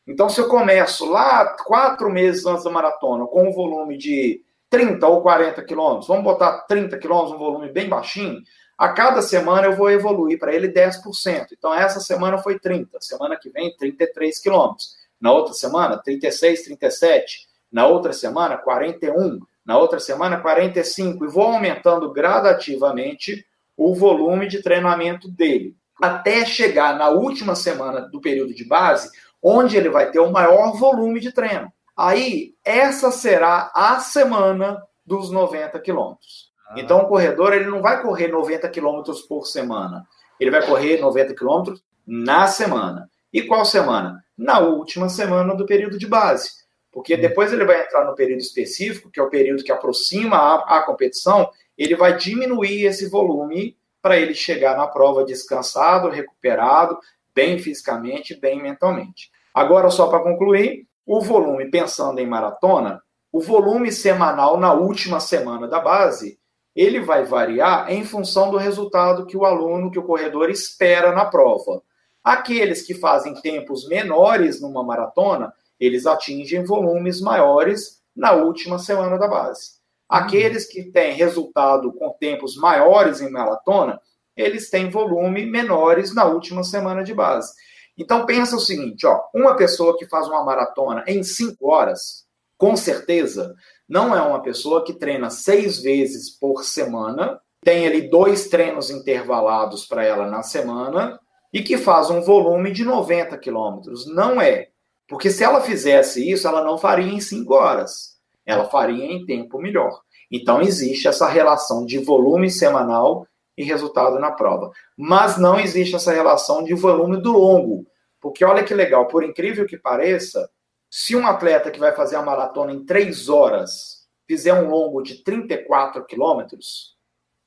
[0.06, 5.08] Então, se eu começo lá quatro meses antes da maratona com um volume de 30
[5.08, 8.41] ou 40 quilômetros, vamos botar 30 quilômetros, um volume bem baixinho,
[8.79, 11.47] A cada semana eu vou evoluir para ele 10%.
[11.51, 14.95] Então, essa semana foi 30, semana que vem, 33 quilômetros.
[15.19, 17.45] Na outra semana, 36, 37.
[17.69, 19.41] Na outra semana, 41.
[19.65, 21.25] Na outra semana, 45.
[21.25, 25.75] E vou aumentando gradativamente o volume de treinamento dele.
[26.01, 29.11] Até chegar na última semana do período de base,
[29.43, 31.69] onde ele vai ter o maior volume de treino.
[31.97, 36.48] Aí, essa será a semana dos 90 quilômetros.
[36.75, 40.05] Então, o corredor ele não vai correr 90 quilômetros por semana.
[40.39, 43.10] Ele vai correr 90 quilômetros na semana.
[43.32, 44.23] E qual semana?
[44.38, 46.49] Na última semana do período de base.
[46.91, 47.21] Porque hum.
[47.21, 50.84] depois ele vai entrar no período específico, que é o período que aproxima a, a
[50.84, 56.97] competição, ele vai diminuir esse volume para ele chegar na prova descansado, recuperado,
[57.34, 59.29] bem fisicamente, bem mentalmente.
[59.53, 63.01] Agora, só para concluir, o volume, pensando em maratona,
[63.32, 66.38] o volume semanal na última semana da base,
[66.75, 71.25] ele vai variar em função do resultado que o aluno, que o corredor espera na
[71.25, 71.82] prova.
[72.23, 79.27] Aqueles que fazem tempos menores numa maratona, eles atingem volumes maiores na última semana da
[79.27, 79.79] base.
[80.08, 83.99] Aqueles que têm resultado com tempos maiores em maratona,
[84.36, 87.53] eles têm volume menores na última semana de base.
[87.97, 92.25] Então pensa o seguinte, ó, uma pessoa que faz uma maratona em cinco horas,
[92.58, 93.53] com certeza,
[93.89, 99.86] não é uma pessoa que treina seis vezes por semana, tem ali dois treinos intervalados
[99.86, 101.19] para ela na semana
[101.52, 104.06] e que faz um volume de 90 quilômetros.
[104.06, 104.69] Não é.
[105.08, 108.15] Porque se ela fizesse isso, ela não faria em cinco horas.
[108.45, 109.99] Ela faria em tempo melhor.
[110.32, 113.25] Então existe essa relação de volume semanal
[113.58, 114.71] e resultado na prova.
[114.95, 117.88] Mas não existe essa relação de volume do longo.
[118.21, 120.47] Porque olha que legal, por incrível que pareça,
[120.89, 125.23] se um atleta que vai fazer a maratona em três horas fizer um longo de
[125.23, 126.95] 34 quilômetros,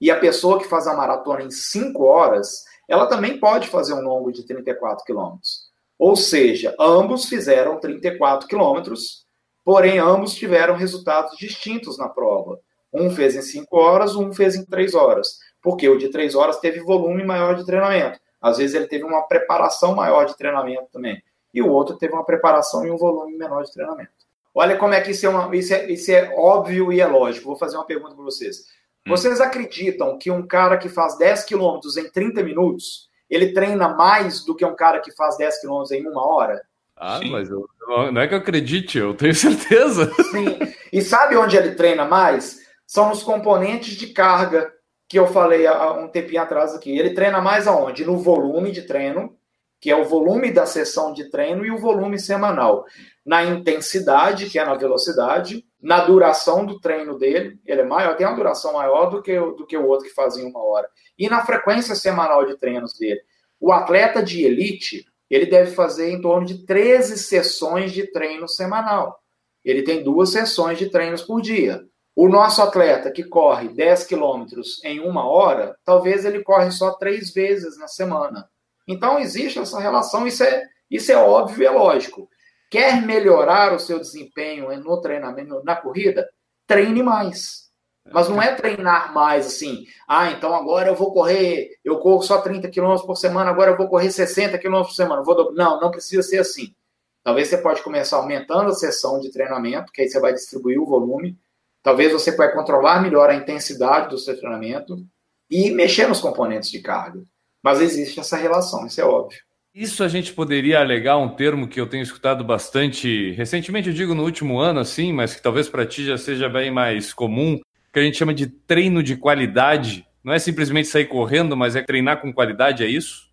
[0.00, 4.00] e a pessoa que faz a maratona em cinco horas, ela também pode fazer um
[4.00, 5.70] longo de 34 quilômetros.
[5.96, 9.24] Ou seja, ambos fizeram 34 quilômetros,
[9.64, 12.58] porém ambos tiveram resultados distintos na prova.
[12.92, 16.58] Um fez em 5 horas, um fez em 3 horas porque o de três horas
[16.58, 18.18] teve volume maior de treinamento.
[18.40, 21.22] Às vezes ele teve uma preparação maior de treinamento também.
[21.52, 24.10] E o outro teve uma preparação e um volume menor de treinamento.
[24.54, 27.46] Olha como é que isso é, uma, isso é, isso é óbvio e é lógico.
[27.46, 28.66] Vou fazer uma pergunta para vocês.
[29.06, 29.10] Hum.
[29.10, 34.44] Vocês acreditam que um cara que faz 10 quilômetros em 30 minutos, ele treina mais
[34.44, 36.62] do que um cara que faz 10 quilômetros em uma hora?
[36.96, 37.30] Ah, Sim.
[37.30, 37.66] mas eu,
[38.12, 40.12] não é que eu acredite, eu tenho certeza.
[40.30, 40.58] Sim.
[40.92, 42.60] E sabe onde ele treina mais?
[42.86, 44.72] São nos componentes de carga
[45.08, 46.96] que eu falei há um tempinho atrás aqui.
[46.96, 48.04] Ele treina mais aonde?
[48.04, 49.36] No volume de treino,
[49.82, 52.86] que é o volume da sessão de treino, e o volume semanal.
[53.26, 58.24] Na intensidade, que é na velocidade, na duração do treino dele, ele é maior, tem
[58.24, 60.88] uma duração maior do que, do que o outro que fazia uma hora.
[61.18, 63.20] E na frequência semanal de treinos dele.
[63.58, 69.18] O atleta de elite, ele deve fazer em torno de 13 sessões de treino semanal.
[69.64, 71.82] Ele tem duas sessões de treinos por dia.
[72.14, 77.34] O nosso atleta que corre 10 quilômetros em uma hora, talvez ele corre só três
[77.34, 78.48] vezes na semana.
[78.86, 82.28] Então existe essa relação, isso é, isso é óbvio e é lógico.
[82.70, 86.28] Quer melhorar o seu desempenho no treinamento, na corrida?
[86.66, 87.70] Treine mais.
[88.10, 92.40] Mas não é treinar mais assim, ah, então agora eu vou correr, eu corro só
[92.40, 95.22] 30 quilômetros por semana, agora eu vou correr 60 quilômetros por semana.
[95.22, 96.74] Vou Não, não precisa ser assim.
[97.22, 100.86] Talvez você pode começar aumentando a sessão de treinamento, que aí você vai distribuir o
[100.86, 101.38] volume,
[101.82, 105.04] Talvez você possa controlar melhor a intensidade do seu treinamento
[105.50, 107.24] e mexer nos componentes de carga.
[107.62, 109.38] Mas existe essa relação, isso é óbvio.
[109.74, 114.14] Isso a gente poderia alegar um termo que eu tenho escutado bastante recentemente, eu digo
[114.14, 117.58] no último ano, assim, mas que talvez para ti já seja bem mais comum,
[117.90, 120.06] que a gente chama de treino de qualidade.
[120.22, 123.30] Não é simplesmente sair correndo, mas é treinar com qualidade, é isso?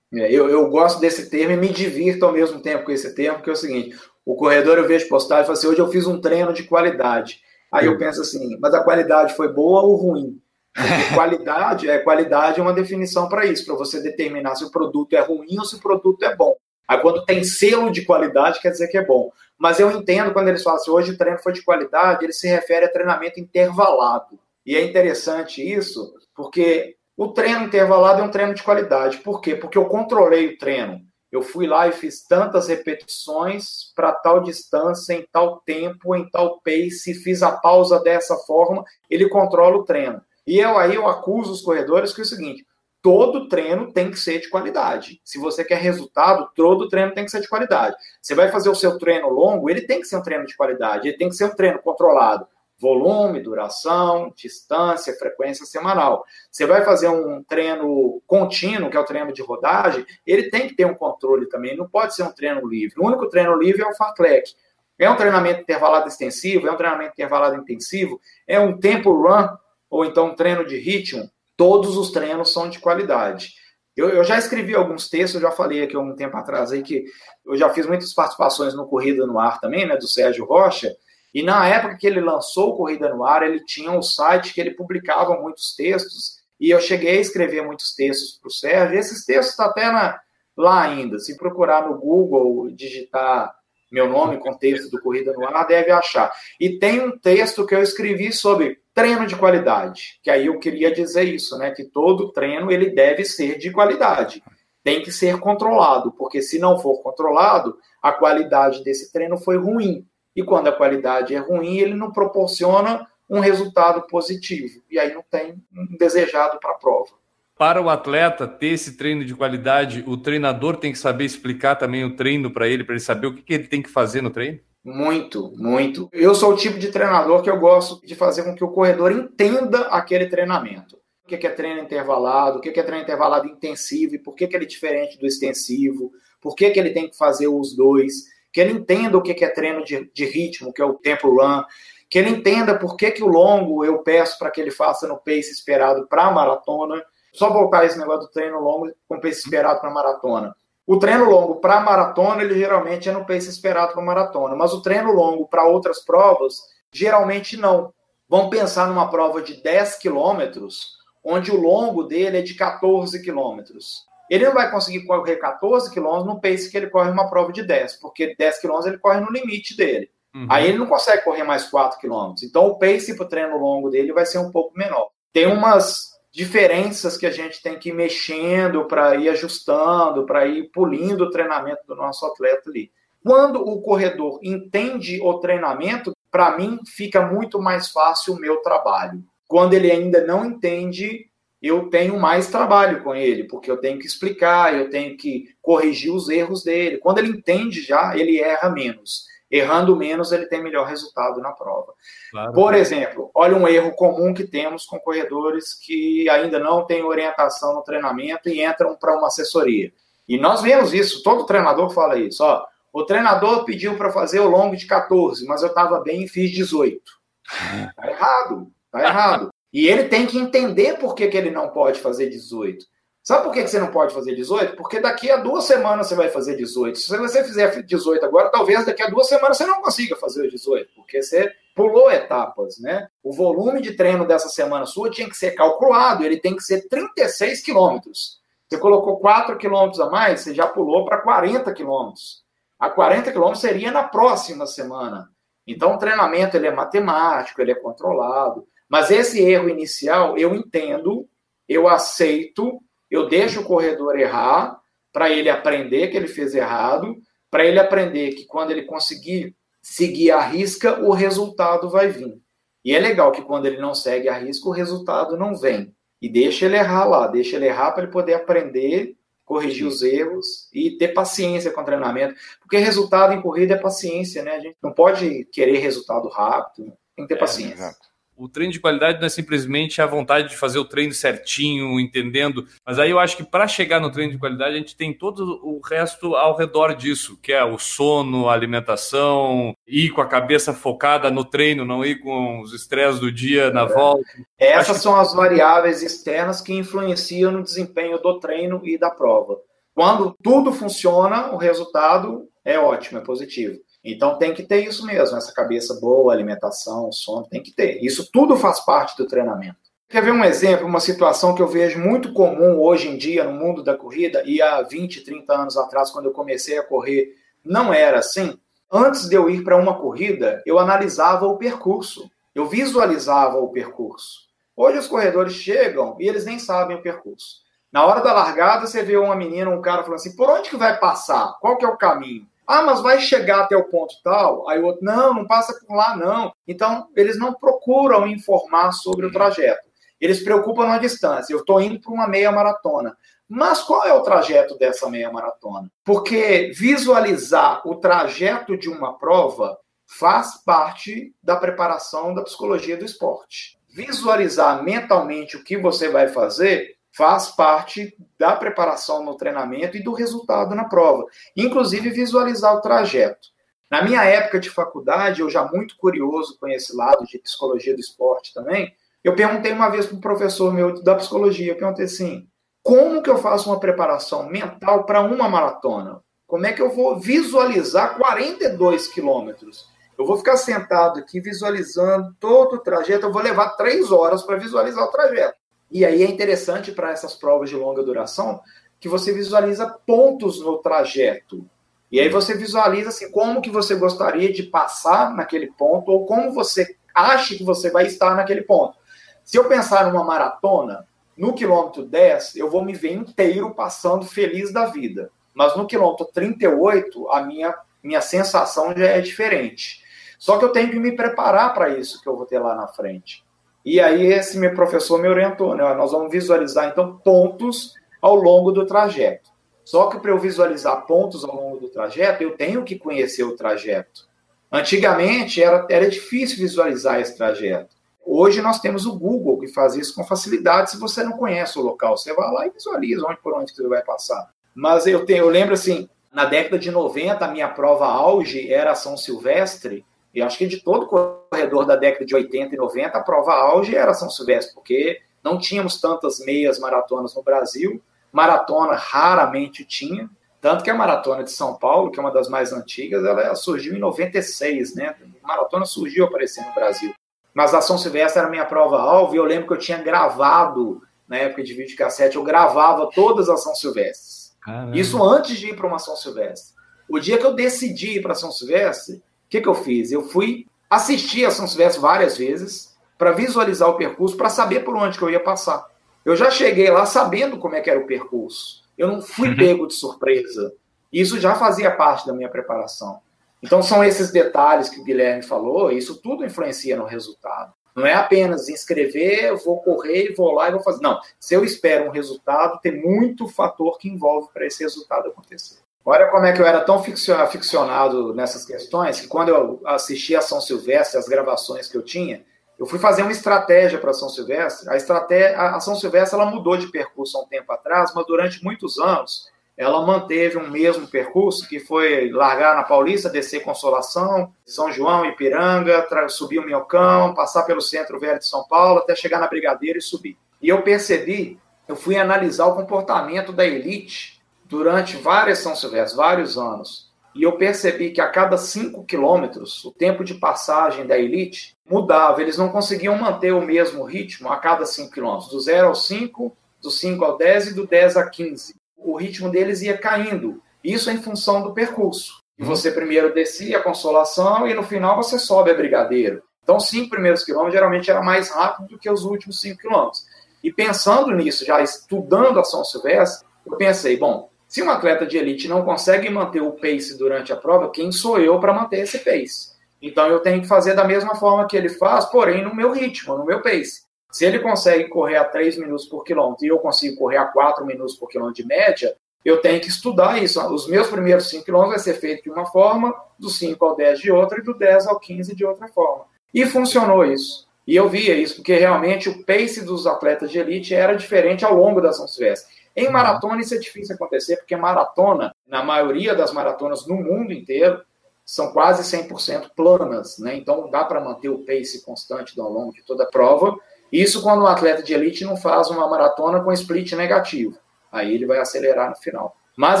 [0.14, 3.42] É, eu, eu gosto desse termo e me divirto ao mesmo tempo com esse termo,
[3.42, 6.06] que é o seguinte: o corredor eu vejo postar e fala assim: hoje eu fiz
[6.06, 7.40] um treino de qualidade.
[7.72, 10.40] Aí eu penso assim, mas a qualidade foi boa ou ruim?
[10.76, 15.14] Porque qualidade é qualidade é uma definição para isso, para você determinar se o produto
[15.14, 16.54] é ruim ou se o produto é bom.
[16.86, 19.30] Aí quando tem selo de qualidade, quer dizer que é bom.
[19.58, 22.46] Mas eu entendo quando eles falam assim, hoje o treino foi de qualidade, ele se
[22.46, 24.38] refere a treinamento intervalado.
[24.64, 29.18] E é interessante isso, porque o treino intervalado é um treino de qualidade.
[29.18, 29.54] Por quê?
[29.54, 31.00] Porque eu controlei o treino.
[31.32, 36.60] Eu fui lá e fiz tantas repetições para tal distância, em tal tempo, em tal
[36.60, 40.20] pace, fiz a pausa dessa forma, ele controla o treino.
[40.46, 42.64] E eu aí eu acuso os corredores que é o seguinte:
[43.02, 45.20] todo treino tem que ser de qualidade.
[45.24, 47.96] Se você quer resultado, todo treino tem que ser de qualidade.
[48.20, 51.08] Você vai fazer o seu treino longo, ele tem que ser um treino de qualidade,
[51.08, 52.46] ele tem que ser um treino controlado.
[52.78, 56.24] volume, duração, distância, frequência semanal.
[56.50, 60.74] Você vai fazer um treino contínuo, que é o treino de rodagem, ele tem que
[60.74, 63.00] ter um controle também, não pode ser um treino livre.
[63.00, 64.54] O único treino livre é o fartlek.
[64.98, 69.48] É um treinamento intervalado extensivo, é um treinamento intervalado intensivo, é um tempo run,
[69.90, 71.30] ou então treino de ritmo.
[71.56, 73.54] Todos os treinos são de qualidade.
[73.96, 77.04] Eu, eu, já escrevi alguns textos, eu já falei aqui um tempo atrás aí que
[77.46, 80.94] eu já fiz muitas participações no Corrida no Ar também, né, do Sérgio Rocha,
[81.32, 84.60] e na época que ele lançou o Corrida no Ar, ele tinha um site que
[84.60, 88.98] ele publicava muitos textos, e eu cheguei a escrever muitos textos para o Sérgio, e
[88.98, 90.20] esses textos estão tá até na,
[90.56, 91.18] lá ainda.
[91.18, 93.54] Se procurar no Google, digitar
[93.90, 96.30] meu nome, contexto do Corrida no Ar, deve achar.
[96.60, 100.90] E tem um texto que eu escrevi sobre treino de qualidade, que aí eu queria
[100.90, 104.42] dizer isso, né, que todo treino ele deve ser de qualidade.
[104.82, 110.06] Tem que ser controlado, porque se não for controlado, a qualidade desse treino foi ruim
[110.34, 114.82] e quando a qualidade é ruim, ele não proporciona um resultado positivo.
[114.90, 117.12] E aí não tem um desejado para a prova.
[117.58, 122.04] Para o atleta ter esse treino de qualidade, o treinador tem que saber explicar também
[122.04, 124.30] o treino para ele, para ele saber o que, que ele tem que fazer no
[124.30, 124.60] treino?
[124.84, 126.08] Muito, muito.
[126.12, 129.10] Eu sou o tipo de treinador que eu gosto de fazer com que o corredor
[129.10, 130.96] entenda aquele treinamento.
[131.24, 134.64] O que é treino intervalado, o que é treino intervalado intensivo e por que ele
[134.64, 139.18] é diferente do extensivo, por que ele tem que fazer os dois que ele entenda
[139.18, 141.62] o que é treino de, de ritmo, que é o tempo run,
[142.08, 145.18] que ele entenda por que, que o longo eu peço para que ele faça no
[145.18, 147.04] pace esperado para a maratona.
[147.36, 150.56] Só voltar esse negócio do treino longo com pace esperado para maratona.
[150.86, 154.80] O treino longo para maratona, ele geralmente é no pace esperado para maratona, mas o
[154.80, 156.54] treino longo para outras provas,
[156.90, 157.92] geralmente não.
[158.26, 164.06] Vamos pensar numa prova de 10 quilômetros, onde o longo dele é de 14 quilômetros.
[164.30, 167.62] Ele não vai conseguir correr 14 quilômetros no pace que ele corre uma prova de
[167.62, 170.08] 10, porque 10 quilômetros ele corre no limite dele.
[170.34, 170.46] Uhum.
[170.48, 172.44] Aí ele não consegue correr mais 4 quilômetros.
[172.44, 175.10] Então o pace para o treino longo dele vai ser um pouco menor.
[175.32, 180.70] Tem umas diferenças que a gente tem que ir mexendo para ir ajustando, para ir
[180.70, 182.92] pulindo o treinamento do nosso atleta ali.
[183.24, 189.24] Quando o corredor entende o treinamento, para mim fica muito mais fácil o meu trabalho.
[189.48, 191.24] Quando ele ainda não entende,
[191.62, 196.12] eu tenho mais trabalho com ele, porque eu tenho que explicar, eu tenho que corrigir
[196.12, 196.98] os erros dele.
[196.98, 199.24] Quando ele entende já, ele erra menos.
[199.50, 201.92] Errando menos, ele tem melhor resultado na prova.
[202.30, 202.52] Claro.
[202.52, 207.74] Por exemplo, olha um erro comum que temos com corredores que ainda não têm orientação
[207.74, 209.92] no treinamento e entram para uma assessoria.
[210.28, 212.42] E nós vemos isso, todo treinador fala isso.
[212.42, 216.28] Ó, o treinador pediu para fazer o longo de 14, mas eu estava bem e
[216.28, 217.00] fiz 18.
[217.44, 219.50] Está errado, está errado.
[219.72, 222.84] E ele tem que entender por que, que ele não pode fazer 18.
[223.26, 224.76] Sabe por que, você não pode fazer 18?
[224.76, 226.96] Porque daqui a duas semanas você vai fazer 18.
[226.96, 230.92] Se você fizer 18 agora, talvez daqui a duas semanas você não consiga fazer 18,
[230.94, 233.08] porque você pulou etapas, né?
[233.24, 236.86] O volume de treino dessa semana sua tinha que ser calculado, ele tem que ser
[236.88, 238.38] 36 quilômetros.
[238.68, 242.44] Você colocou 4 quilômetros a mais, você já pulou para 40 quilômetros.
[242.78, 245.28] A 40 quilômetros seria na próxima semana.
[245.66, 248.68] Então o treinamento ele é matemático, ele é controlado.
[248.88, 251.28] Mas esse erro inicial, eu entendo,
[251.68, 252.80] eu aceito,
[253.10, 254.80] eu deixo o corredor errar,
[255.12, 257.16] para ele aprender que ele fez errado,
[257.50, 262.38] para ele aprender que quando ele conseguir seguir a risca, o resultado vai vir.
[262.84, 265.94] E é legal que quando ele não segue a risca, o resultado não vem.
[266.20, 270.68] E deixa ele errar lá, deixa ele errar para ele poder aprender, corrigir os erros
[270.72, 272.34] e ter paciência com o treinamento.
[272.60, 274.52] Porque resultado em corrida é paciência, né?
[274.52, 277.74] A gente não pode querer resultado rápido, tem que ter é, paciência.
[277.74, 278.06] Exato.
[278.36, 282.66] O treino de qualidade não é simplesmente a vontade de fazer o treino certinho, entendendo.
[282.84, 285.58] Mas aí eu acho que para chegar no treino de qualidade, a gente tem todo
[285.62, 290.74] o resto ao redor disso, que é o sono, a alimentação, ir com a cabeça
[290.74, 293.86] focada no treino, não ir com os estresses do dia na é.
[293.86, 294.22] volta.
[294.58, 299.56] Essas são as variáveis externas que influenciam no desempenho do treino e da prova.
[299.94, 303.78] Quando tudo funciona, o resultado é ótimo, é positivo.
[304.06, 307.98] Então tem que ter isso mesmo, essa cabeça boa, alimentação, sono, tem que ter.
[308.04, 309.76] Isso tudo faz parte do treinamento.
[310.08, 313.52] Quer ver um exemplo, uma situação que eu vejo muito comum hoje em dia no
[313.52, 317.34] mundo da corrida, e há 20, 30 anos atrás, quando eu comecei a correr,
[317.64, 318.56] não era assim?
[318.90, 324.46] Antes de eu ir para uma corrida, eu analisava o percurso, eu visualizava o percurso.
[324.76, 327.62] Hoje os corredores chegam e eles nem sabem o percurso.
[327.90, 330.76] Na hora da largada, você vê uma menina, um cara falando assim: por onde que
[330.76, 331.56] vai passar?
[331.60, 332.46] Qual que é o caminho?
[332.66, 334.68] Ah, mas vai chegar até o ponto tal?
[334.68, 336.52] Aí o outro, não, não passa por lá, não.
[336.66, 339.86] Então, eles não procuram informar sobre o trajeto.
[340.20, 341.52] Eles preocupam na distância.
[341.52, 343.16] Eu estou indo para uma meia maratona.
[343.48, 345.88] Mas qual é o trajeto dessa meia maratona?
[346.04, 353.78] Porque visualizar o trajeto de uma prova faz parte da preparação da psicologia do esporte.
[353.88, 360.12] Visualizar mentalmente o que você vai fazer faz parte da preparação no treinamento e do
[360.12, 361.24] resultado na prova,
[361.56, 363.48] inclusive visualizar o trajeto.
[363.90, 368.00] Na minha época de faculdade, eu já muito curioso com esse lado de psicologia do
[368.00, 368.92] esporte também,
[369.24, 372.46] eu perguntei uma vez para um professor meu da psicologia, eu perguntei assim,
[372.82, 376.20] como que eu faço uma preparação mental para uma maratona?
[376.46, 379.88] Como é que eu vou visualizar 42 quilômetros?
[380.18, 384.56] Eu vou ficar sentado aqui visualizando todo o trajeto, eu vou levar três horas para
[384.56, 385.65] visualizar o trajeto.
[385.90, 388.60] E aí é interessante para essas provas de longa duração
[388.98, 391.64] que você visualiza pontos no trajeto.
[392.10, 396.52] E aí você visualiza assim, como que você gostaria de passar naquele ponto ou como
[396.52, 398.96] você acha que você vai estar naquele ponto.
[399.44, 401.06] Se eu pensar numa maratona,
[401.36, 405.30] no quilômetro 10, eu vou me ver inteiro passando feliz da vida.
[405.54, 410.02] Mas no quilômetro 38, a minha, minha sensação já é diferente.
[410.38, 412.88] Só que eu tenho que me preparar para isso que eu vou ter lá na
[412.88, 413.45] frente.
[413.86, 415.94] E aí esse meu professor me orientou, né?
[415.94, 419.48] Nós vamos visualizar então pontos ao longo do trajeto.
[419.84, 423.54] Só que para eu visualizar pontos ao longo do trajeto, eu tenho que conhecer o
[423.54, 424.28] trajeto.
[424.72, 427.94] Antigamente era, era difícil visualizar esse trajeto.
[428.26, 431.82] Hoje nós temos o Google que faz isso com facilidade se você não conhece o
[431.82, 432.16] local.
[432.16, 434.50] Você vai lá e visualiza onde por onde você vai passar.
[434.74, 438.96] Mas eu, tenho, eu lembro assim, na década de 90, a minha prova auge era
[438.96, 440.04] São Silvestre,
[440.36, 443.54] e acho que de todo o corredor da década de 80 e 90, a prova
[443.54, 450.28] auge era São Silvestre, porque não tínhamos tantas meias maratonas no Brasil, maratona raramente tinha,
[450.60, 453.94] tanto que a maratona de São Paulo, que é uma das mais antigas, ela surgiu
[453.94, 455.16] em 96, né?
[455.42, 457.14] A maratona surgiu aparecendo no Brasil.
[457.54, 461.38] Mas a São Silvestre era minha prova-alvo e eu lembro que eu tinha gravado, na
[461.38, 464.54] época de videocassete, eu gravava todas as São Silvestres.
[464.60, 464.98] Caramba.
[464.98, 466.74] Isso antes de ir para uma São Silvestre.
[467.08, 470.10] O dia que eu decidi ir para São Silvestre, o que, que eu fiz?
[470.10, 474.96] Eu fui assistir a São Silvestre várias vezes para visualizar o percurso, para saber por
[474.96, 475.86] onde que eu ia passar.
[476.24, 478.82] Eu já cheguei lá sabendo como é que era o percurso.
[478.98, 479.56] Eu não fui uhum.
[479.56, 480.74] pego de surpresa.
[481.12, 483.20] Isso já fazia parte da minha preparação.
[483.62, 487.72] Então são esses detalhes que o Guilherme falou, isso tudo influencia no resultado.
[487.94, 491.00] Não é apenas inscrever, eu vou correr, vou lá e vou fazer.
[491.00, 495.78] Não, se eu espero um resultado, tem muito fator que envolve para esse resultado acontecer.
[496.08, 497.02] Olha como é que eu era tão
[497.42, 502.44] aficionado nessas questões que quando eu assisti a São Silvestre, as gravações que eu tinha,
[502.78, 504.88] eu fui fazer uma estratégia para São Silvestre.
[504.88, 508.62] A, estratégia, a São Silvestre ela mudou de percurso há um tempo atrás, mas durante
[508.62, 514.92] muitos anos ela manteve um mesmo percurso, que foi largar na Paulista, descer Consolação, São
[514.92, 519.48] João, Ipiranga, subir o Minhocão, passar pelo Centro Velho de São Paulo, até chegar na
[519.48, 520.38] Brigadeira e subir.
[520.62, 524.35] E eu percebi, eu fui analisar o comportamento da elite
[524.68, 527.06] durante várias São Silvestres, vários anos,
[527.36, 532.40] e eu percebi que a cada 5 quilômetros, o tempo de passagem da elite mudava.
[532.40, 536.56] Eles não conseguiam manter o mesmo ritmo a cada 5 quilômetros, do 0 ao 5,
[536.82, 538.74] do 5 ao 10 e do 10 a 15.
[538.96, 540.62] O ritmo deles ia caindo.
[540.82, 542.40] Isso em função do percurso.
[542.58, 542.68] E uhum.
[542.68, 546.42] você primeiro descia a consolação e no final você sobe a brigadeiro.
[546.62, 550.24] Então, os cinco primeiros quilômetros geralmente era mais rápido do que os últimos cinco quilômetros.
[550.64, 555.36] E pensando nisso, já estudando a São Silvestre, eu pensei, bom, se um atleta de
[555.36, 559.18] elite não consegue manter o pace durante a prova, quem sou eu para manter esse
[559.18, 559.74] pace?
[560.02, 563.36] Então eu tenho que fazer da mesma forma que ele faz, porém no meu ritmo,
[563.36, 564.06] no meu pace.
[564.30, 567.86] Se ele consegue correr a 3 minutos por quilômetro e eu consigo correr a 4
[567.86, 570.60] minutos por quilômetro de média, eu tenho que estudar isso.
[570.74, 574.18] Os meus primeiros 5 quilômetros vai ser feito de uma forma, do 5 ao 10
[574.18, 576.24] de outra e do 10 ao 15 de outra forma.
[576.52, 577.66] E funcionou isso.
[577.86, 581.74] E eu via isso, porque realmente o pace dos atletas de elite era diferente ao
[581.74, 582.74] longo da São Silvestre.
[582.96, 588.00] Em maratona, isso é difícil acontecer, porque maratona, na maioria das maratonas no mundo inteiro,
[588.42, 590.56] são quase 100% planas, né?
[590.56, 593.76] Então dá para manter o pace constante ao longo de toda a prova.
[594.10, 597.76] Isso quando um atleta de elite não faz uma maratona com split negativo.
[598.10, 599.54] Aí ele vai acelerar no final.
[599.76, 600.00] Mas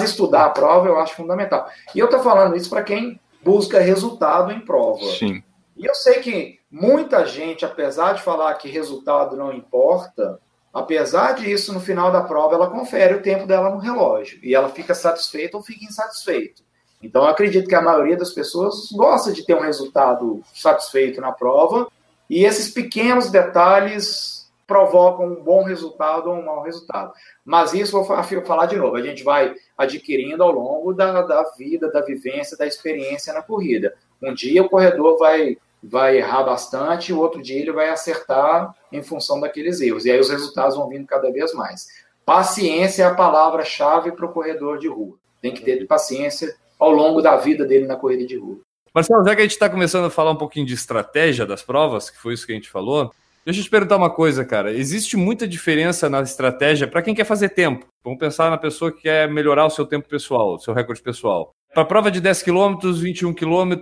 [0.00, 1.68] estudar a prova eu acho fundamental.
[1.94, 5.04] E eu estou falando isso para quem busca resultado em prova.
[5.18, 5.42] Sim.
[5.76, 10.40] E eu sei que muita gente, apesar de falar que resultado não importa,
[10.76, 14.68] Apesar disso, no final da prova, ela confere o tempo dela no relógio e ela
[14.68, 16.62] fica satisfeita ou fica insatisfeita.
[17.02, 21.32] Então, eu acredito que a maioria das pessoas gosta de ter um resultado satisfeito na
[21.32, 21.88] prova
[22.28, 27.10] e esses pequenos detalhes provocam um bom resultado ou um mau resultado.
[27.42, 31.90] Mas isso vou falar de novo, a gente vai adquirindo ao longo da, da vida,
[31.90, 33.94] da vivência, da experiência na corrida.
[34.22, 35.56] Um dia o corredor vai
[35.88, 40.04] vai errar bastante, o outro dia ele vai acertar em função daqueles erros.
[40.04, 41.86] E aí os resultados vão vindo cada vez mais.
[42.24, 45.16] Paciência é a palavra-chave para o corredor de rua.
[45.40, 48.58] Tem que ter paciência ao longo da vida dele na corrida de rua.
[48.92, 52.10] Marcelo, já que a gente está começando a falar um pouquinho de estratégia das provas,
[52.10, 53.12] que foi isso que a gente falou,
[53.44, 54.72] deixa eu te perguntar uma coisa, cara.
[54.72, 57.86] Existe muita diferença na estratégia para quem quer fazer tempo.
[58.02, 61.54] Vamos pensar na pessoa que quer melhorar o seu tempo pessoal, o seu recorde pessoal.
[61.76, 63.74] Para prova de 10 km, 21 km,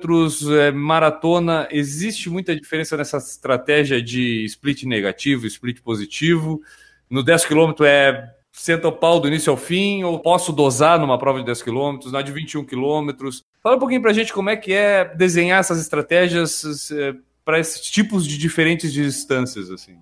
[0.59, 6.61] é, maratona, existe muita diferença nessa estratégia de split negativo, split positivo.
[7.09, 11.16] No 10 km é senta o pau do início ao fim, ou posso dosar numa
[11.16, 13.11] prova de 10 km, na de 21 km.
[13.62, 17.14] Fala um pouquinho para a gente como é que é desenhar essas estratégias é,
[17.45, 19.70] para esses tipos de diferentes distâncias.
[19.70, 19.95] assim.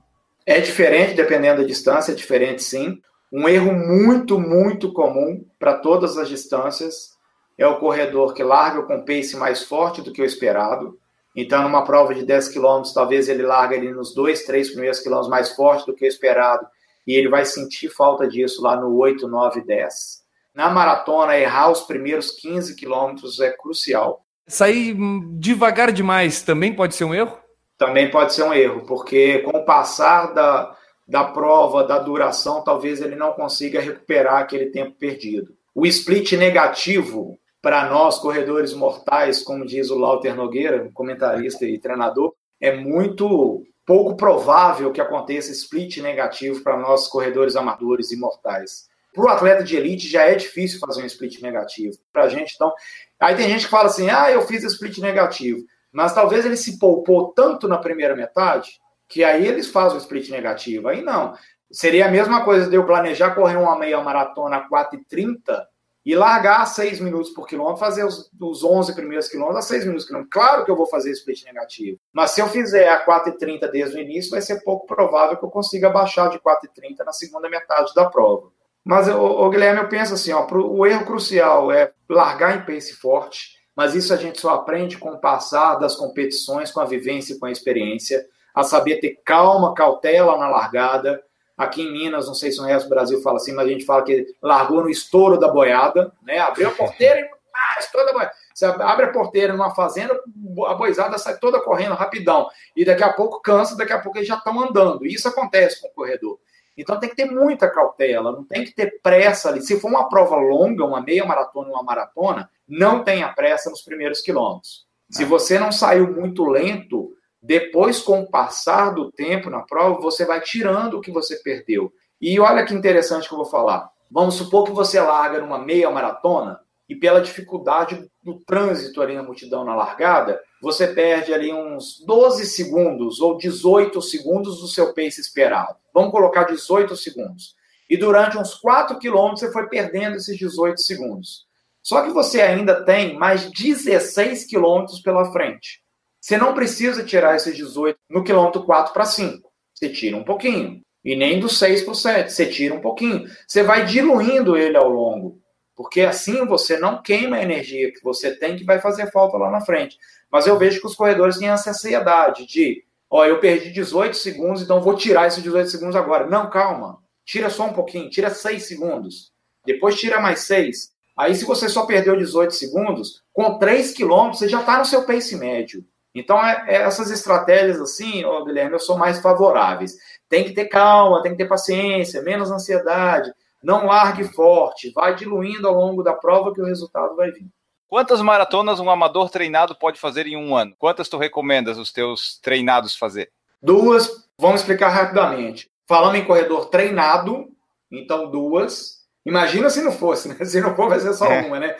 [0.46, 3.02] É diferente, dependendo da distância, é diferente sim.
[3.30, 7.11] Um erro muito, muito comum para todas as distâncias
[7.58, 10.98] é o corredor que larga com pace mais forte do que o esperado.
[11.34, 15.30] Então, numa prova de 10 km, talvez ele larga ali nos dois, três primeiros quilômetros
[15.30, 16.66] mais forte do que o esperado,
[17.06, 20.22] e ele vai sentir falta disso lá no 8, 9, 10.
[20.54, 24.24] Na maratona, errar os primeiros 15 quilômetros é crucial.
[24.46, 24.94] Sair
[25.38, 27.38] devagar demais também pode ser um erro?
[27.78, 30.76] Também pode ser um erro, porque com o passar da,
[31.08, 35.54] da prova, da duração, talvez ele não consiga recuperar aquele tempo perdido.
[35.74, 42.34] O split negativo, para nós, corredores mortais, como diz o Lauter Nogueira, comentarista e treinador,
[42.60, 48.88] é muito pouco provável que aconteça split negativo para nós, corredores amadores e mortais.
[49.14, 51.96] Para o atleta de elite já é difícil fazer um split negativo.
[52.12, 52.72] Para a gente, então.
[53.20, 55.64] Aí tem gente que fala assim: ah, eu fiz split negativo.
[55.92, 60.30] Mas talvez ele se poupou tanto na primeira metade que aí eles fazem o split
[60.30, 60.88] negativo.
[60.88, 61.34] Aí não.
[61.70, 65.62] Seria a mesma coisa de eu planejar correr uma meia maratona a 4,30
[66.04, 70.04] e largar 6 minutos por quilômetro, fazer os, os 11 primeiros quilômetros a 6 minutos
[70.04, 70.30] por quilômetro.
[70.30, 71.98] Claro que eu vou fazer split negativo.
[72.12, 75.50] Mas se eu fizer a 4,30 desde o início, vai ser pouco provável que eu
[75.50, 78.50] consiga baixar de 4,30 na segunda metade da prova.
[78.84, 82.94] Mas, o Guilherme, eu penso assim, ó, pro, o erro crucial é largar em pace
[82.94, 87.34] forte, mas isso a gente só aprende com o passar das competições, com a vivência
[87.34, 91.22] e com a experiência a saber ter calma, cautela na largada.
[91.56, 93.84] Aqui em Minas, não sei se o resto do Brasil fala assim, mas a gente
[93.84, 96.38] fala que largou no estouro da boiada, né?
[96.38, 98.32] Abriu a porteira e ah, estouro da boiada.
[98.54, 100.18] Você abre a porteira numa fazenda,
[100.66, 102.48] a boizada sai toda correndo rapidão.
[102.76, 105.06] E daqui a pouco cansa, daqui a pouco eles já estão andando.
[105.06, 106.38] E isso acontece com o corredor.
[106.76, 109.60] Então tem que ter muita cautela, não tem que ter pressa ali.
[109.60, 114.20] Se for uma prova longa, uma meia maratona, uma maratona, não tenha pressa nos primeiros
[114.20, 114.86] quilômetros.
[115.10, 115.26] Se é.
[115.26, 120.40] você não saiu muito lento, depois, com o passar do tempo na prova, você vai
[120.40, 121.92] tirando o que você perdeu.
[122.20, 123.90] E olha que interessante que eu vou falar.
[124.08, 129.22] Vamos supor que você larga numa meia maratona e pela dificuldade do trânsito ali na
[129.22, 135.20] multidão na largada, você perde ali uns 12 segundos ou 18 segundos do seu pace
[135.20, 135.76] esperado.
[135.92, 137.56] Vamos colocar 18 segundos.
[137.88, 141.46] E durante uns 4 quilômetros você foi perdendo esses 18 segundos.
[141.82, 145.82] Só que você ainda tem mais 16 quilômetros pela frente.
[146.22, 149.50] Você não precisa tirar esses 18 no quilômetro 4 para 5.
[149.74, 150.80] Você tira um pouquinho.
[151.04, 152.32] E nem do 6 para o 7.
[152.32, 153.28] Você tira um pouquinho.
[153.44, 155.40] Você vai diluindo ele ao longo.
[155.74, 159.50] Porque assim você não queima a energia que você tem que vai fazer falta lá
[159.50, 159.98] na frente.
[160.30, 164.62] Mas eu vejo que os corredores têm essa ansiedade de, ó, eu perdi 18 segundos,
[164.62, 166.28] então vou tirar esses 18 segundos agora.
[166.28, 166.98] Não, calma.
[167.24, 169.32] Tira só um pouquinho, tira 6 segundos.
[169.66, 170.92] Depois tira mais 6.
[171.18, 175.02] Aí, se você só perdeu 18 segundos, com 3 quilômetros, você já está no seu
[175.02, 175.84] pace médio.
[176.14, 179.96] Então, é, é essas estratégias assim, ó, Guilherme, eu sou mais favoráveis.
[180.28, 183.32] Tem que ter calma, tem que ter paciência, menos ansiedade,
[183.62, 187.46] não largue forte, vai diluindo ao longo da prova que o resultado vai vir.
[187.88, 190.74] Quantas maratonas um amador treinado pode fazer em um ano?
[190.78, 193.30] Quantas tu recomendas os teus treinados fazer?
[193.62, 195.70] Duas, vamos explicar rapidamente.
[195.86, 197.48] Falando em corredor treinado,
[197.90, 199.02] então duas.
[199.24, 200.36] Imagina se não fosse, né?
[200.44, 201.42] Se não for, vai ser só é.
[201.42, 201.76] uma, né?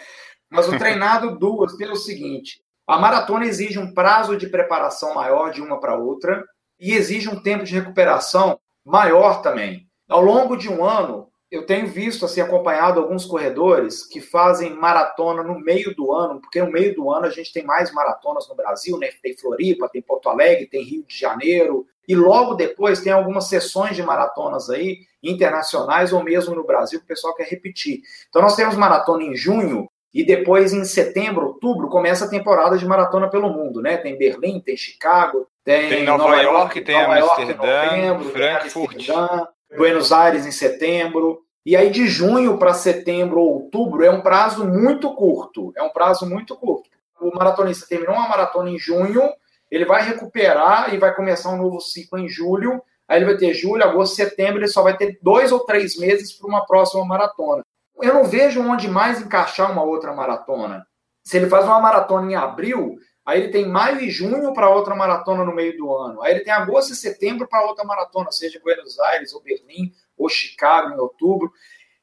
[0.51, 5.63] Mas o treinado, duas, pelo seguinte: a maratona exige um prazo de preparação maior de
[5.63, 6.45] uma para outra
[6.79, 9.87] e exige um tempo de recuperação maior também.
[10.09, 15.43] Ao longo de um ano, eu tenho visto, assim, acompanhado alguns corredores que fazem maratona
[15.43, 18.57] no meio do ano, porque no meio do ano a gente tem mais maratonas no
[18.57, 19.11] Brasil, né?
[19.23, 23.95] Tem Floripa, tem Porto Alegre, tem Rio de Janeiro, e logo depois tem algumas sessões
[23.95, 28.01] de maratonas aí, internacionais ou mesmo no Brasil, que o pessoal quer repetir.
[28.31, 32.87] Então nós temos maratona em junho, e depois, em setembro, outubro, começa a temporada de
[32.87, 33.97] maratona pelo mundo, né?
[33.97, 38.31] Tem Berlim, tem Chicago, tem, tem Nova, Nova York, York, tem Nova Amsterdã, York, novembro,
[38.31, 39.09] Frankfurt.
[39.75, 41.41] Buenos Aires em setembro.
[41.65, 45.73] E aí, de junho para setembro ou outubro, é um prazo muito curto.
[45.77, 46.91] É um prazo muito curto.
[47.19, 49.23] O maratonista terminou uma maratona em junho,
[49.71, 52.83] ele vai recuperar e vai começar um novo ciclo em julho.
[53.09, 56.33] Aí ele vai ter julho, agosto, setembro, ele só vai ter dois ou três meses
[56.33, 57.63] para uma próxima maratona
[58.01, 60.87] eu não vejo onde mais encaixar uma outra maratona.
[61.23, 64.95] Se ele faz uma maratona em abril, Aí ele tem maio e junho para outra
[64.97, 66.23] maratona no meio do ano.
[66.23, 70.29] Aí ele tem agosto e setembro para outra maratona, seja Buenos Aires ou Berlim ou
[70.29, 71.53] Chicago em outubro.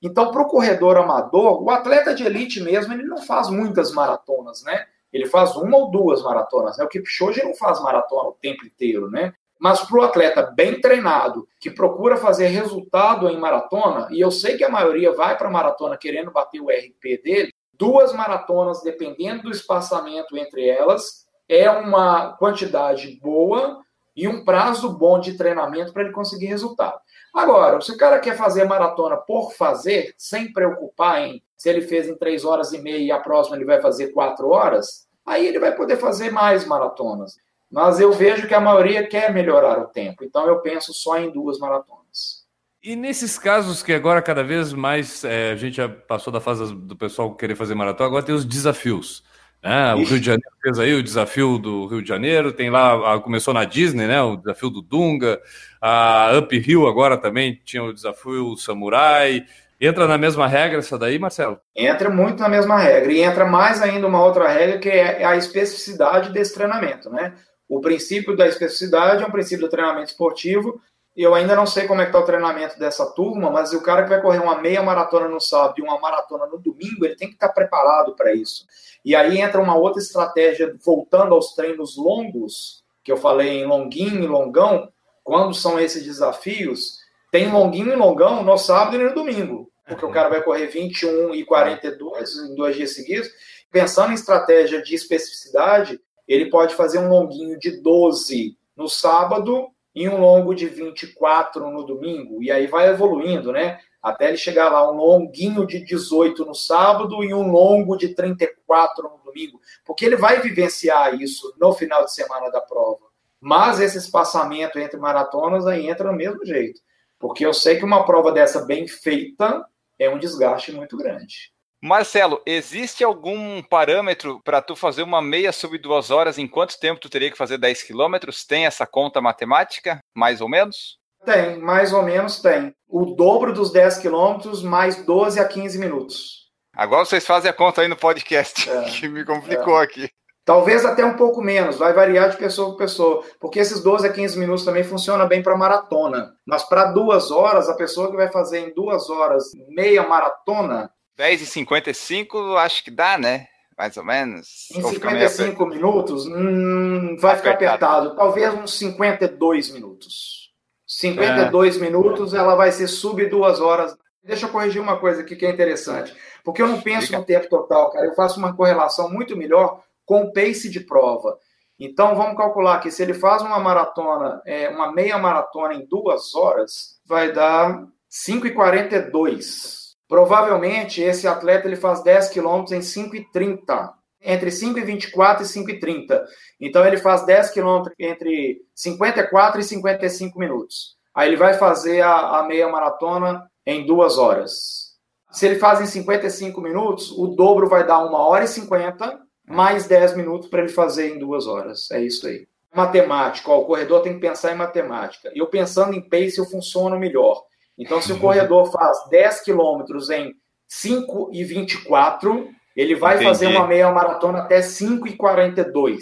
[0.01, 4.63] Então, para o corredor amador, o atleta de elite mesmo, ele não faz muitas maratonas,
[4.63, 4.85] né?
[5.11, 6.77] Ele faz uma ou duas maratonas.
[6.77, 6.85] Né?
[6.85, 9.33] O Kipchoge não faz maratona o tempo inteiro, né?
[9.59, 14.55] Mas para o atleta bem treinado, que procura fazer resultado em maratona, e eu sei
[14.55, 19.43] que a maioria vai para a maratona querendo bater o RP dele, duas maratonas, dependendo
[19.43, 23.81] do espaçamento entre elas, é uma quantidade boa
[24.15, 26.99] e um prazo bom de treinamento para ele conseguir resultado.
[27.33, 32.07] Agora, se o cara quer fazer maratona por fazer, sem preocupar em se ele fez
[32.07, 35.59] em três horas e meia e a próxima ele vai fazer quatro horas, aí ele
[35.59, 37.37] vai poder fazer mais maratonas.
[37.71, 41.29] Mas eu vejo que a maioria quer melhorar o tempo, então eu penso só em
[41.29, 42.39] duas maratonas.
[42.81, 46.73] E nesses casos que agora cada vez mais é, a gente já passou da fase
[46.73, 49.23] do pessoal querer fazer maratona, agora tem os desafios.
[49.61, 49.93] Né?
[49.93, 53.53] O Rio de Janeiro fez aí o desafio do Rio de Janeiro, tem lá, começou
[53.53, 54.21] na Disney, né?
[54.21, 55.41] O desafio do Dunga,
[55.81, 59.45] a Up Hill agora também tinha o desafio Samurai.
[59.81, 61.59] Entra na mesma regra essa daí, Marcelo?
[61.75, 63.11] Entra muito na mesma regra.
[63.11, 67.33] E entra mais ainda uma outra regra que é a especificidade desse treinamento, né?
[67.69, 70.81] O princípio da especificidade é um princípio do treinamento esportivo.
[71.15, 74.03] Eu ainda não sei como é que está o treinamento dessa turma, mas o cara
[74.03, 77.27] que vai correr uma meia maratona no sábado e uma maratona no domingo, ele tem
[77.27, 78.65] que estar preparado para isso.
[79.05, 84.23] E aí entra uma outra estratégia, voltando aos treinos longos, que eu falei em longuinho
[84.23, 84.91] e longão,
[85.23, 86.97] quando são esses desafios,
[87.31, 91.35] tem longuinho e longão no sábado e no domingo, porque o cara vai correr 21
[91.35, 93.29] e 42 em dois dias seguidos.
[93.71, 100.07] Pensando em estratégia de especificidade, ele pode fazer um longuinho de 12 no sábado e
[100.07, 103.79] um longo de 24 no domingo, e aí vai evoluindo, né?
[104.01, 109.03] até ele chegar lá, um longuinho de 18 no sábado e um longo de 34
[109.09, 113.07] no domingo, porque ele vai vivenciar isso no final de semana da prova.
[113.41, 116.81] Mas esse espaçamento entre maratonas aí entra do mesmo jeito,
[117.17, 119.65] porque eu sei que uma prova dessa bem feita
[119.97, 121.53] é um desgaste muito grande.
[121.81, 126.37] Marcelo, existe algum parâmetro para tu fazer uma meia sub duas horas?
[126.37, 128.45] Em quanto tempo tu teria que fazer 10 quilômetros?
[128.45, 130.97] Tem essa conta matemática, mais ou menos?
[131.23, 132.73] Tem, mais ou menos tem.
[132.87, 136.49] O dobro dos 10 quilômetros, mais 12 a 15 minutos.
[136.75, 139.83] Agora vocês fazem a conta aí no podcast, é, que me complicou é.
[139.83, 140.09] aqui.
[140.43, 144.11] Talvez até um pouco menos, vai variar de pessoa para pessoa, porque esses 12 a
[144.11, 146.33] 15 minutos também funciona bem para maratona.
[146.45, 150.91] Mas para duas horas, a pessoa que vai fazer em duas horas meia maratona.
[151.19, 153.47] 10 e 55, acho que dá, né?
[153.77, 154.69] Mais ou menos.
[154.73, 158.15] Em 55 minutos, hum, vai ficar apertado.
[158.15, 160.53] Talvez uns 52 minutos.
[160.87, 161.79] 52 é.
[161.81, 163.97] minutos, ela vai ser sub duas horas.
[164.23, 166.15] Deixa eu corrigir uma coisa aqui que é interessante.
[166.41, 167.19] Porque eu não penso Fica.
[167.19, 168.05] no tempo total, cara.
[168.05, 171.37] Eu faço uma correlação muito melhor com o pace de prova.
[171.77, 176.33] Então, vamos calcular que se ele faz uma maratona, é, uma meia maratona em duas
[176.33, 179.88] horas, vai dar 5,42.
[180.09, 185.69] Provavelmente, esse atleta ele faz 10 quilômetros em 5,30 entre 5 e 24 e 5
[185.69, 186.25] e 30.
[186.59, 190.97] Então ele faz 10 quilômetros entre 54 e 55 minutos.
[191.13, 194.89] Aí ele vai fazer a, a, meia maratona em duas horas.
[195.31, 199.87] Se ele faz em 55 minutos, o dobro vai dar 1 hora e 50, mais
[199.87, 201.89] 10 minutos para ele fazer em duas horas.
[201.91, 202.47] É isso aí.
[202.73, 205.31] Matemática, ó, o corredor tem que pensar em matemática.
[205.35, 207.43] Eu pensando em pace, eu funciono melhor.
[207.79, 210.35] Então, se o corredor faz 10 quilômetros em
[210.67, 213.29] 5 e 24, ele vai Entendi.
[213.29, 215.99] fazer uma meia maratona até 5,42.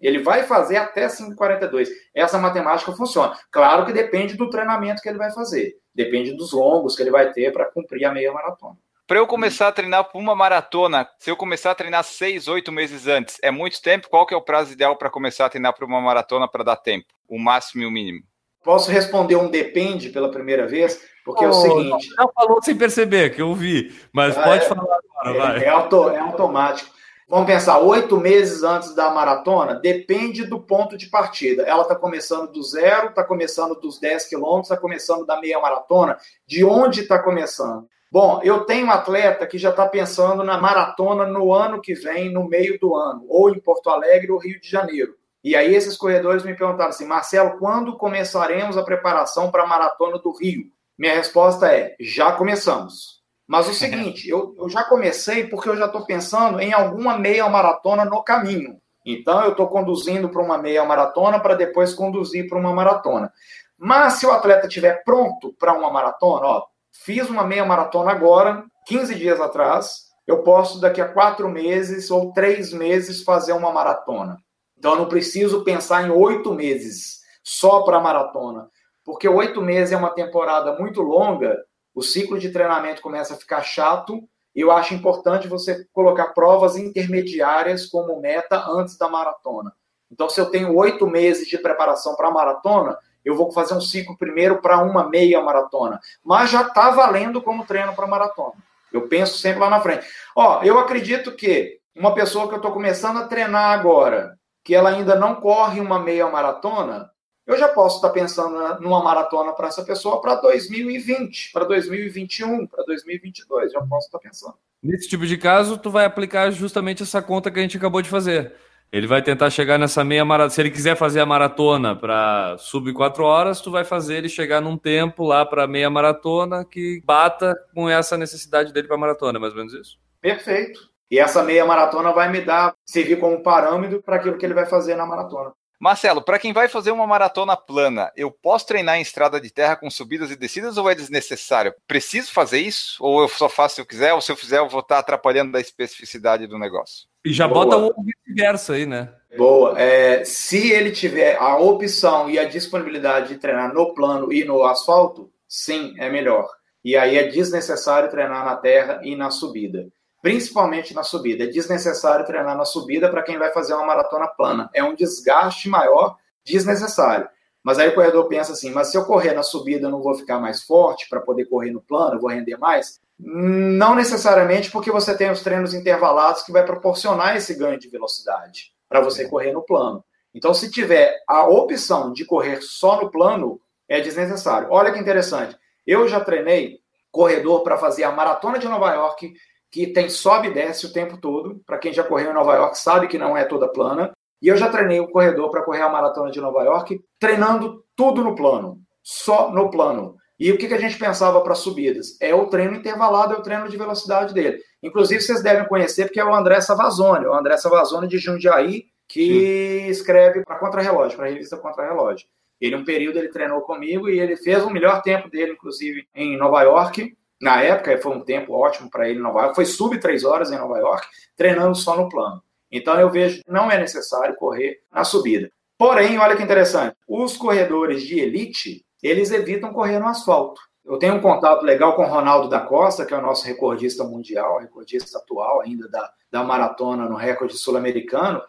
[0.00, 1.88] Ele vai fazer até 5,42.
[2.14, 3.36] Essa matemática funciona.
[3.50, 5.74] Claro que depende do treinamento que ele vai fazer.
[5.92, 8.76] Depende dos longos que ele vai ter para cumprir a meia maratona.
[9.06, 12.72] Para eu começar a treinar para uma maratona, se eu começar a treinar seis, oito
[12.72, 14.08] meses antes, é muito tempo?
[14.08, 16.76] Qual que é o prazo ideal para começar a treinar para uma maratona para dar
[16.76, 17.06] tempo?
[17.28, 18.24] O máximo e o mínimo?
[18.64, 21.00] Posso responder um depende pela primeira vez?
[21.22, 22.08] Porque oh, é o seguinte.
[22.08, 25.64] Já falou sem perceber, que eu vi, mas ah, pode é, falar agora, é, vai.
[25.64, 26.94] É, auto, é automático.
[27.28, 31.62] Vamos pensar, oito meses antes da maratona, depende do ponto de partida.
[31.62, 36.18] Ela está começando do zero, está começando dos 10 quilômetros, está começando da meia maratona.
[36.46, 37.88] De onde está começando?
[38.12, 42.30] Bom, eu tenho um atleta que já está pensando na maratona no ano que vem,
[42.30, 45.14] no meio do ano, ou em Porto Alegre ou Rio de Janeiro.
[45.44, 50.18] E aí esses corredores me perguntaram assim, Marcelo, quando começaremos a preparação para a maratona
[50.18, 50.64] do Rio?
[50.98, 53.22] Minha resposta é, já começamos.
[53.46, 57.46] Mas o seguinte, eu, eu já comecei porque eu já estou pensando em alguma meia
[57.46, 58.80] maratona no caminho.
[59.04, 63.30] Então eu estou conduzindo para uma meia maratona para depois conduzir para uma maratona.
[63.76, 68.64] Mas se o atleta estiver pronto para uma maratona, ó, fiz uma meia maratona agora,
[68.86, 74.42] 15 dias atrás, eu posso daqui a quatro meses ou três meses fazer uma maratona.
[74.84, 78.68] Então eu não preciso pensar em oito meses só para maratona,
[79.02, 81.56] porque oito meses é uma temporada muito longa,
[81.94, 84.28] o ciclo de treinamento começa a ficar chato.
[84.54, 89.72] E eu acho importante você colocar provas intermediárias como meta antes da maratona.
[90.12, 93.80] Então, se eu tenho oito meses de preparação para a maratona, eu vou fazer um
[93.80, 95.98] ciclo primeiro para uma meia maratona.
[96.22, 98.62] Mas já está valendo como treino para maratona.
[98.92, 100.06] Eu penso sempre lá na frente.
[100.36, 104.88] Ó, eu acredito que uma pessoa que eu estou começando a treinar agora, que ela
[104.88, 107.10] ainda não corre uma meia maratona,
[107.46, 112.82] eu já posso estar pensando numa maratona para essa pessoa para 2020, para 2021, para
[112.84, 114.54] 2022, já posso estar pensando.
[114.82, 118.08] Nesse tipo de caso, tu vai aplicar justamente essa conta que a gente acabou de
[118.08, 118.54] fazer.
[118.90, 120.50] Ele vai tentar chegar nessa meia maratona.
[120.50, 124.60] Se ele quiser fazer a maratona para sub 4 horas, tu vai fazer ele chegar
[124.60, 129.52] num tempo lá para meia maratona que bata com essa necessidade dele para maratona, mais
[129.52, 129.98] ou menos isso?
[130.20, 130.93] Perfeito.
[131.14, 134.66] E essa meia maratona vai me dar, servir como parâmetro para aquilo que ele vai
[134.66, 135.52] fazer na maratona.
[135.78, 139.76] Marcelo, para quem vai fazer uma maratona plana, eu posso treinar em estrada de terra
[139.76, 141.72] com subidas e descidas ou é desnecessário?
[141.86, 142.96] Preciso fazer isso?
[142.98, 144.12] Ou eu só faço se eu quiser?
[144.12, 147.06] Ou se eu fizer, eu vou estar atrapalhando a especificidade do negócio?
[147.24, 147.64] E já Boa.
[147.64, 149.14] bota o vice-versa aí, né?
[149.36, 149.80] Boa.
[149.80, 154.64] É, se ele tiver a opção e a disponibilidade de treinar no plano e no
[154.64, 156.48] asfalto, sim, é melhor.
[156.84, 159.86] E aí é desnecessário treinar na terra e na subida
[160.24, 161.44] principalmente na subida.
[161.44, 164.70] É desnecessário treinar na subida para quem vai fazer uma maratona plana.
[164.72, 167.28] É um desgaste maior, desnecessário.
[167.62, 170.14] Mas aí o corredor pensa assim: mas se eu correr na subida, eu não vou
[170.14, 172.98] ficar mais forte para poder correr no plano, eu vou render mais?
[173.18, 178.72] Não necessariamente, porque você tem os treinos intervalados que vai proporcionar esse ganho de velocidade
[178.88, 180.02] para você correr no plano.
[180.34, 184.68] Então, se tiver a opção de correr só no plano, é desnecessário.
[184.70, 185.54] Olha que interessante.
[185.86, 186.78] Eu já treinei
[187.12, 189.34] corredor para fazer a maratona de Nova York
[189.74, 191.60] que tem sobe e desce o tempo todo.
[191.66, 194.12] Para quem já correu em Nova York, sabe que não é toda plana.
[194.40, 198.22] E eu já treinei o corredor para correr a maratona de Nova York, treinando tudo
[198.22, 200.14] no plano, só no plano.
[200.38, 202.16] E o que, que a gente pensava para subidas?
[202.20, 204.60] É o treino intervalado, é o treino de velocidade dele.
[204.80, 209.80] Inclusive, vocês devem conhecer, porque é o André Savazone, o André Savazone de Jundiaí, que
[209.80, 209.88] Sim.
[209.88, 212.28] escreve para Contra-Relógio, para a revista Contra-Relógio.
[212.60, 216.36] Ele, um período, ele treinou comigo e ele fez o melhor tempo dele, inclusive, em
[216.36, 217.16] Nova York.
[217.44, 219.54] Na época, foi um tempo ótimo para ele em Nova York.
[219.54, 222.42] Foi sub três horas em Nova York, treinando só no plano.
[222.72, 225.50] Então, eu vejo não é necessário correr na subida.
[225.76, 226.96] Porém, olha que interessante.
[227.06, 230.58] Os corredores de elite, eles evitam correr no asfalto.
[230.86, 234.04] Eu tenho um contato legal com o Ronaldo da Costa, que é o nosso recordista
[234.04, 238.40] mundial, recordista atual ainda da, da maratona no recorde sul-americano.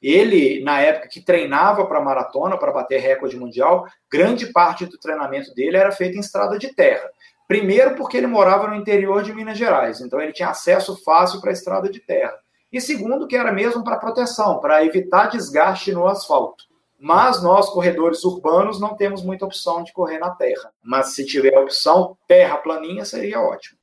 [0.00, 5.52] Ele, na época que treinava para maratona, para bater recorde mundial, grande parte do treinamento
[5.54, 7.10] dele era feito em estrada de terra.
[7.46, 11.50] Primeiro, porque ele morava no interior de Minas Gerais, então ele tinha acesso fácil para
[11.50, 12.34] a estrada de terra.
[12.72, 16.64] E segundo, que era mesmo para proteção, para evitar desgaste no asfalto.
[16.98, 20.72] Mas nós, corredores urbanos, não temos muita opção de correr na terra.
[20.82, 23.78] Mas se tiver opção terra planinha, seria ótimo.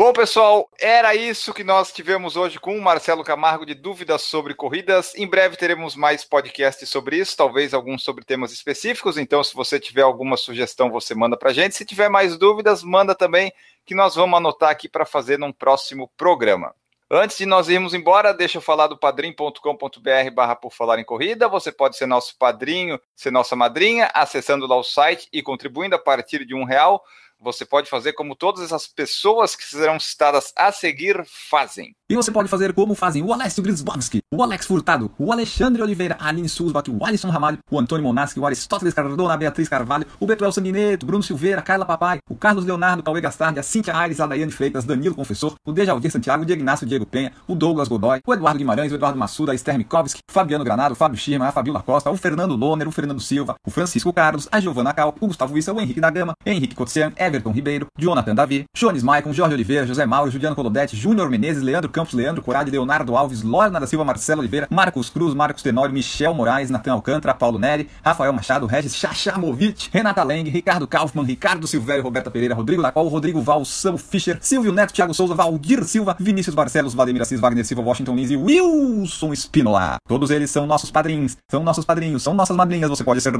[0.00, 4.54] Bom, pessoal, era isso que nós tivemos hoje com o Marcelo Camargo de dúvidas sobre
[4.54, 5.14] corridas.
[5.14, 9.18] Em breve teremos mais podcasts sobre isso, talvez alguns sobre temas específicos.
[9.18, 11.74] Então, se você tiver alguma sugestão, você manda para gente.
[11.74, 13.52] Se tiver mais dúvidas, manda também,
[13.84, 16.74] que nós vamos anotar aqui para fazer num próximo programa.
[17.10, 21.46] Antes de nós irmos embora, deixa eu falar do padrim.com.br barra por falar em corrida.
[21.46, 25.98] Você pode ser nosso padrinho, ser nossa madrinha, acessando lá o site e contribuindo a
[25.98, 27.04] partir de um real
[27.40, 31.96] você pode fazer como todas essas pessoas que serão citadas a seguir fazem.
[32.10, 36.16] E você pode fazer como fazem o Alessio Grisbowski, o Alex Furtado, o Alexandre Oliveira,
[36.18, 40.04] a Aline Sulzbach, o Alisson Ramalho, o Antônio Monaschi, o Aristóteles Cardona, a Beatriz Carvalho,
[40.18, 44.18] o Betuel Sanguineto, Bruno Silveira, Carla Papai, o Carlos Leonardo, Cauê Gastardi, a Cintia Aires,
[44.18, 47.86] a Daiane Freitas, Danilo Confessor, o Dejaldir Santiago, o Diego Inácio Diego Penha, o Douglas
[47.86, 51.16] Godoy, o Eduardo Guimarães, o Eduardo Massuda, a Esther Mikovski, o Fabiano Granado, o Fábio
[51.16, 54.92] Schirma, a Fabiola Costa, o Fernando Loner, o Fernando Silva, o Francisco Carlos, a Giovana
[54.92, 59.04] Cal, o Gustavo Issa, o Henrique da Gama, Henrique Cotsian, Everton Ribeiro, Jonathan Davi, Jones
[59.04, 63.42] Maicon, Jorge Oliveira, José Mauro, Juliano Colodete, Júnior Menezes, Leandro Campos, Leandro Corade, Leonardo Alves,
[63.42, 67.88] Lorna da Silva, Marcelo Oliveira, Marcos Cruz, Marcos Tenório, Michel Moraes, Natan Alcântara, Paulo Neri,
[68.04, 73.40] Rafael Machado, Regis Chachamovic, Renata Leng, Ricardo Kaufmann, Ricardo Silvério, Roberta Pereira, Rodrigo Lacol, Rodrigo
[73.40, 77.82] Val, Sam Fischer, Silvio Neto, Thiago Souza, Valdir Silva, Vinícius Barcelos, Vladimir Assis, Wagner Silva,
[77.82, 79.96] Washington Lins e Wilson Spinola.
[80.08, 82.88] Todos eles são nossos padrinhos, são nossos padrinhos, são nossas madrinhas.
[82.88, 83.32] Você pode ser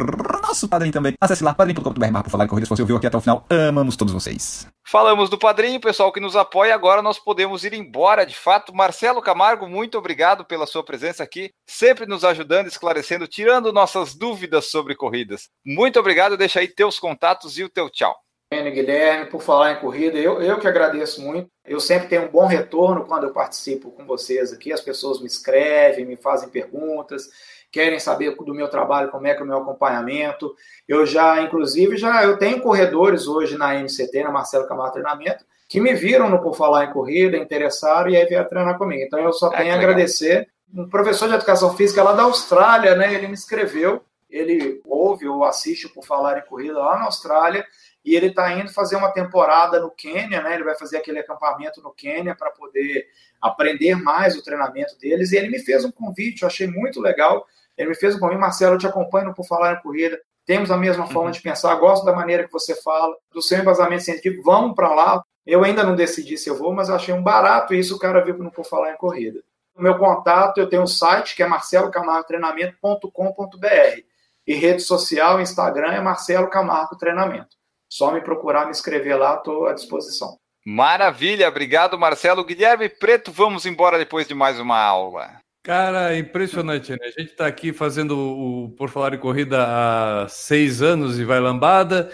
[0.51, 1.15] nosso padrinho também.
[1.21, 2.67] Acesse lá, padrinho.com.br por falar em corrida.
[2.67, 4.67] Se você ouviu aqui até o final, amamos todos vocês.
[4.85, 6.75] Falamos do padrinho, pessoal que nos apoia.
[6.75, 8.49] Agora nós podemos ir embora, de fato.
[8.72, 14.66] Marcelo Camargo, muito obrigado pela sua presença aqui, sempre nos ajudando, esclarecendo, tirando nossas dúvidas
[14.66, 15.48] sobre corridas.
[15.64, 16.36] Muito obrigado.
[16.36, 18.14] Deixa aí teus contatos e o teu tchau.
[18.53, 20.18] Guilherme, por falar em corrida.
[20.18, 21.48] Eu, eu que agradeço muito.
[21.64, 24.72] Eu sempre tenho um bom retorno quando eu participo com vocês aqui.
[24.72, 27.28] As pessoas me escrevem, me fazem perguntas,
[27.70, 30.53] querem saber do meu trabalho, como é que é o meu acompanhamento.
[30.88, 35.81] Eu já, inclusive, já eu tenho corredores hoje na MCT, na Marcelo Camargo Treinamento, que
[35.81, 39.05] me viram no Por Falar em Corrida, interessaram e aí vieram treinar comigo.
[39.05, 40.51] Então eu só é, tenho a agradecer.
[40.75, 43.14] Um professor de educação física lá da Austrália, né?
[43.14, 47.64] Ele me escreveu, ele ouve ou assiste o Por Falar em Corrida lá na Austrália
[48.05, 50.55] e ele está indo fazer uma temporada no Quênia, né?
[50.55, 53.07] Ele vai fazer aquele acampamento no Quênia para poder
[53.41, 55.31] aprender mais o treinamento deles.
[55.31, 57.47] E ele me fez um convite, eu achei muito legal.
[57.79, 60.21] Ele me fez um convite, Marcelo, eu te acompanho Por Falar em Corrida.
[60.45, 61.31] Temos a mesma forma uhum.
[61.31, 65.23] de pensar, gosto da maneira que você fala, do seu embasamento científico, vamos para lá,
[65.51, 68.24] eu ainda não decidi se eu vou, mas eu achei um barato isso, o cara
[68.24, 69.42] viu que não for falar em corrida.
[69.74, 74.01] O meu contato, eu tenho um site que é marcelocamargotreinamento.com.br
[74.46, 77.57] e rede social, Instagram é Marcelo Camargo Treinamento.
[77.88, 80.38] Só me procurar, me escrever lá, estou à disposição.
[80.64, 82.44] Maravilha, obrigado Marcelo.
[82.44, 85.40] Guilherme Preto, vamos embora depois de mais uma aula.
[85.62, 86.98] Cara, impressionante, né?
[87.03, 91.38] A gente está aqui fazendo o Por Falar em Corrida há seis anos e vai
[91.38, 92.11] lambada.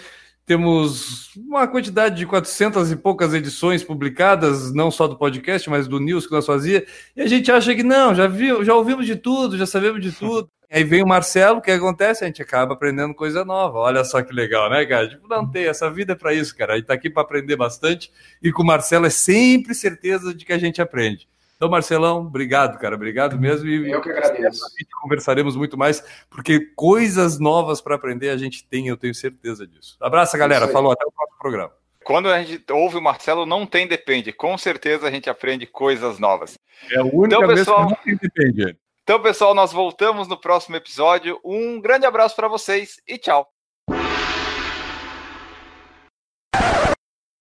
[0.47, 5.99] Temos uma quantidade de 400 e poucas edições publicadas, não só do podcast, mas do
[5.99, 6.87] news que nós fazia.
[7.17, 10.13] E a gente acha que não, já viu, já ouvimos de tudo, já sabemos de
[10.13, 10.49] tudo.
[10.71, 12.23] Aí vem o Marcelo, o que acontece?
[12.23, 13.79] A gente acaba aprendendo coisa nova.
[13.79, 15.09] Olha só que legal, né, cara?
[15.09, 16.73] Tipo, não tem, essa vida é para isso, cara.
[16.73, 18.09] A gente tá aqui para aprender bastante
[18.41, 21.27] e com o Marcelo é sempre certeza de que a gente aprende.
[21.57, 22.95] Então, Marcelão, obrigado, cara.
[22.95, 23.67] Obrigado mesmo.
[23.67, 24.61] E eu que agradeço.
[25.01, 29.97] Conversaremos muito mais, porque coisas novas para aprender a gente tem, eu tenho certeza disso.
[29.99, 30.67] Abraço, galera.
[30.67, 31.73] Falou, até o próximo programa.
[32.03, 34.31] Quando a gente ouve o Marcelo, não tem depende.
[34.31, 36.57] Com certeza a gente aprende coisas novas.
[36.91, 38.77] É o único então, pessoal, que não tem depende.
[39.03, 41.39] Então, pessoal, nós voltamos no próximo episódio.
[41.43, 43.49] Um grande abraço para vocês e tchau.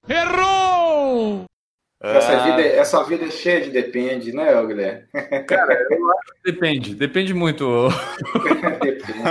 [0.09, 0.66] Errou!
[2.03, 2.44] Essa, ah.
[2.44, 5.07] vida, é, essa vida é cheia de depende, né, Guilherme?
[5.49, 6.94] Cara, eu acho que depende.
[6.94, 7.88] Depende muito.
[8.82, 9.22] depende.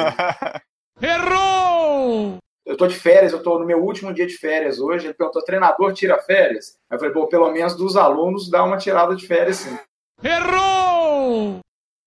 [1.01, 2.38] Errou!
[2.66, 5.05] Eu tô de férias, eu tô no meu último dia de férias hoje.
[5.05, 6.78] Ele perguntou: treinador tira férias?
[6.89, 9.78] Aí eu falei: pô, pelo menos dos alunos dá uma tirada de férias sim.
[10.24, 11.59] Errou!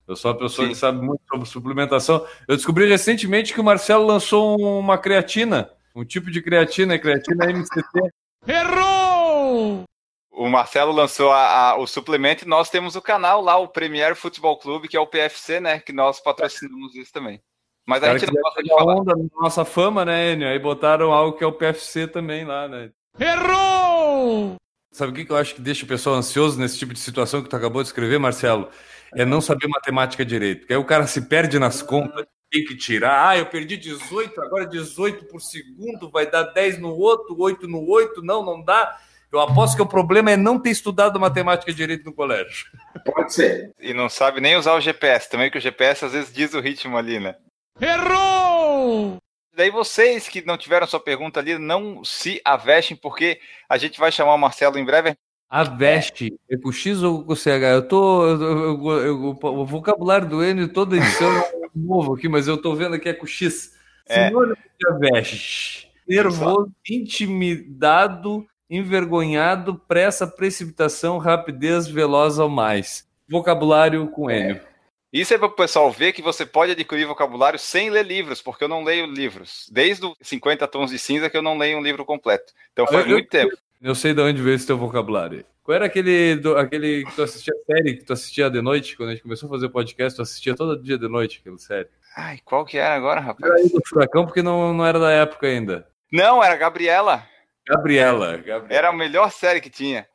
[0.09, 0.73] Eu sou uma pessoa sim.
[0.73, 2.27] que sabe muito sobre suplementação.
[2.49, 8.11] Eu descobri recentemente que o Marcelo lançou uma creatina, um tipo de creatina, creatina MCT.
[8.47, 9.08] Errou!
[10.39, 14.15] O Marcelo lançou a, a, o suplemento e nós temos o canal lá, o Premier
[14.15, 15.81] Futebol Clube, que é o PFC, né?
[15.81, 17.43] Que nós patrocinamos isso também.
[17.85, 18.95] Mas a gente não gosta de falar.
[18.97, 20.49] Onda nossa fama, né, Enio?
[20.49, 22.91] Aí botaram algo que é o PFC também lá, né?
[23.19, 24.55] Errou!
[24.93, 27.49] Sabe o que eu acho que deixa o pessoal ansioso nesse tipo de situação que
[27.49, 28.69] tu acabou de escrever, Marcelo?
[29.17, 30.61] É não saber matemática direito.
[30.61, 33.29] Porque aí o cara se perde nas contas, tem que tirar.
[33.29, 37.89] Ah, eu perdi 18, agora 18 por segundo, vai dar 10 no outro, 8 no
[37.89, 38.99] 8, não, não dá.
[39.31, 42.67] Eu aposto que o problema é não ter estudado matemática direito no colégio.
[43.05, 43.73] Pode ser.
[43.79, 46.61] E não sabe nem usar o GPS também, que o GPS às vezes diz o
[46.61, 47.37] ritmo ali, né?
[47.81, 49.19] Errou!
[49.55, 54.11] Daí vocês que não tiveram sua pergunta ali, não se avestem, porque a gente vai
[54.11, 55.15] chamar o Marcelo em breve.
[55.51, 57.49] A veste, é com X ou com CH?
[57.49, 58.27] Eu tô.
[58.27, 62.75] Eu, eu, eu, o vocabulário do N toda edição é novo aqui, mas eu tô
[62.75, 63.75] vendo aqui é com X.
[64.07, 64.29] É.
[64.29, 65.91] Sinônimo de aveste.
[66.07, 73.09] Nervoso, intimidado, envergonhado, pressa, precipitação, rapidez, veloz ao mais.
[73.29, 74.55] Vocabulário com N.
[74.55, 74.69] É.
[75.13, 78.65] Isso é para o pessoal ver que você pode adquirir vocabulário sem ler livros, porque
[78.65, 79.67] eu não leio livros.
[79.73, 82.53] Desde os 50 tons de cinza que eu não leio um livro completo.
[82.73, 83.57] Então faz eu, muito tempo.
[83.81, 85.45] Eu sei de onde veio esse teu vocabulário.
[85.63, 89.11] Qual era aquele, do, aquele que tu assistia série, que tu assistia de noite, quando
[89.11, 91.89] a gente começou a fazer podcast, tu assistia todo dia de noite aquela série?
[92.17, 93.53] Ai, qual que era agora, rapaz?
[93.53, 95.87] Era do Furacão, porque não, não era da época ainda.
[96.13, 97.23] Não, era Gabriela.
[97.69, 98.67] Gabriela, Gabriela.
[98.71, 100.09] Era a melhor série que tinha.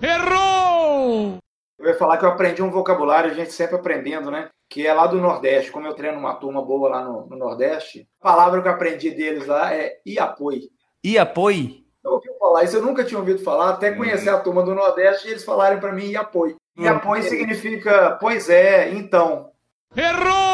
[0.00, 1.38] Errou!
[1.78, 4.48] Eu ia falar que eu aprendi um vocabulário, a gente sempre aprendendo, né?
[4.70, 5.70] Que é lá do Nordeste.
[5.70, 9.10] Como eu treino uma turma boa lá no, no Nordeste, a palavra que eu aprendi
[9.10, 10.70] deles lá é iapoi.
[11.04, 11.84] Iapoi?
[12.02, 13.96] Eu ouvi falar isso, eu nunca tinha ouvido falar, até uhum.
[13.96, 16.56] conhecer a turma do Nordeste e eles falarem para mim iapoi.
[16.78, 17.28] Iapoi uhum.
[17.28, 19.50] significa, pois é, então.
[19.96, 20.53] Errou!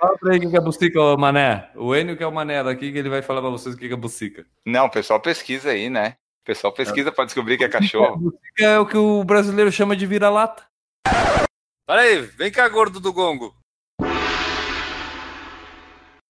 [0.00, 1.68] Fala pra ele o que é bucica, ô Mané.
[1.76, 3.92] O Enio que é o Mané daqui, que ele vai falar pra vocês o que
[3.92, 4.46] é bucica.
[4.64, 6.16] Não, o pessoal pesquisa aí, né?
[6.42, 7.12] O pessoal pesquisa é.
[7.12, 8.16] pra descobrir que é cachorro.
[8.32, 10.64] Bucica é o que o brasileiro chama de vira-lata.
[11.86, 13.54] Olha aí, vem cá, gordo do gongo.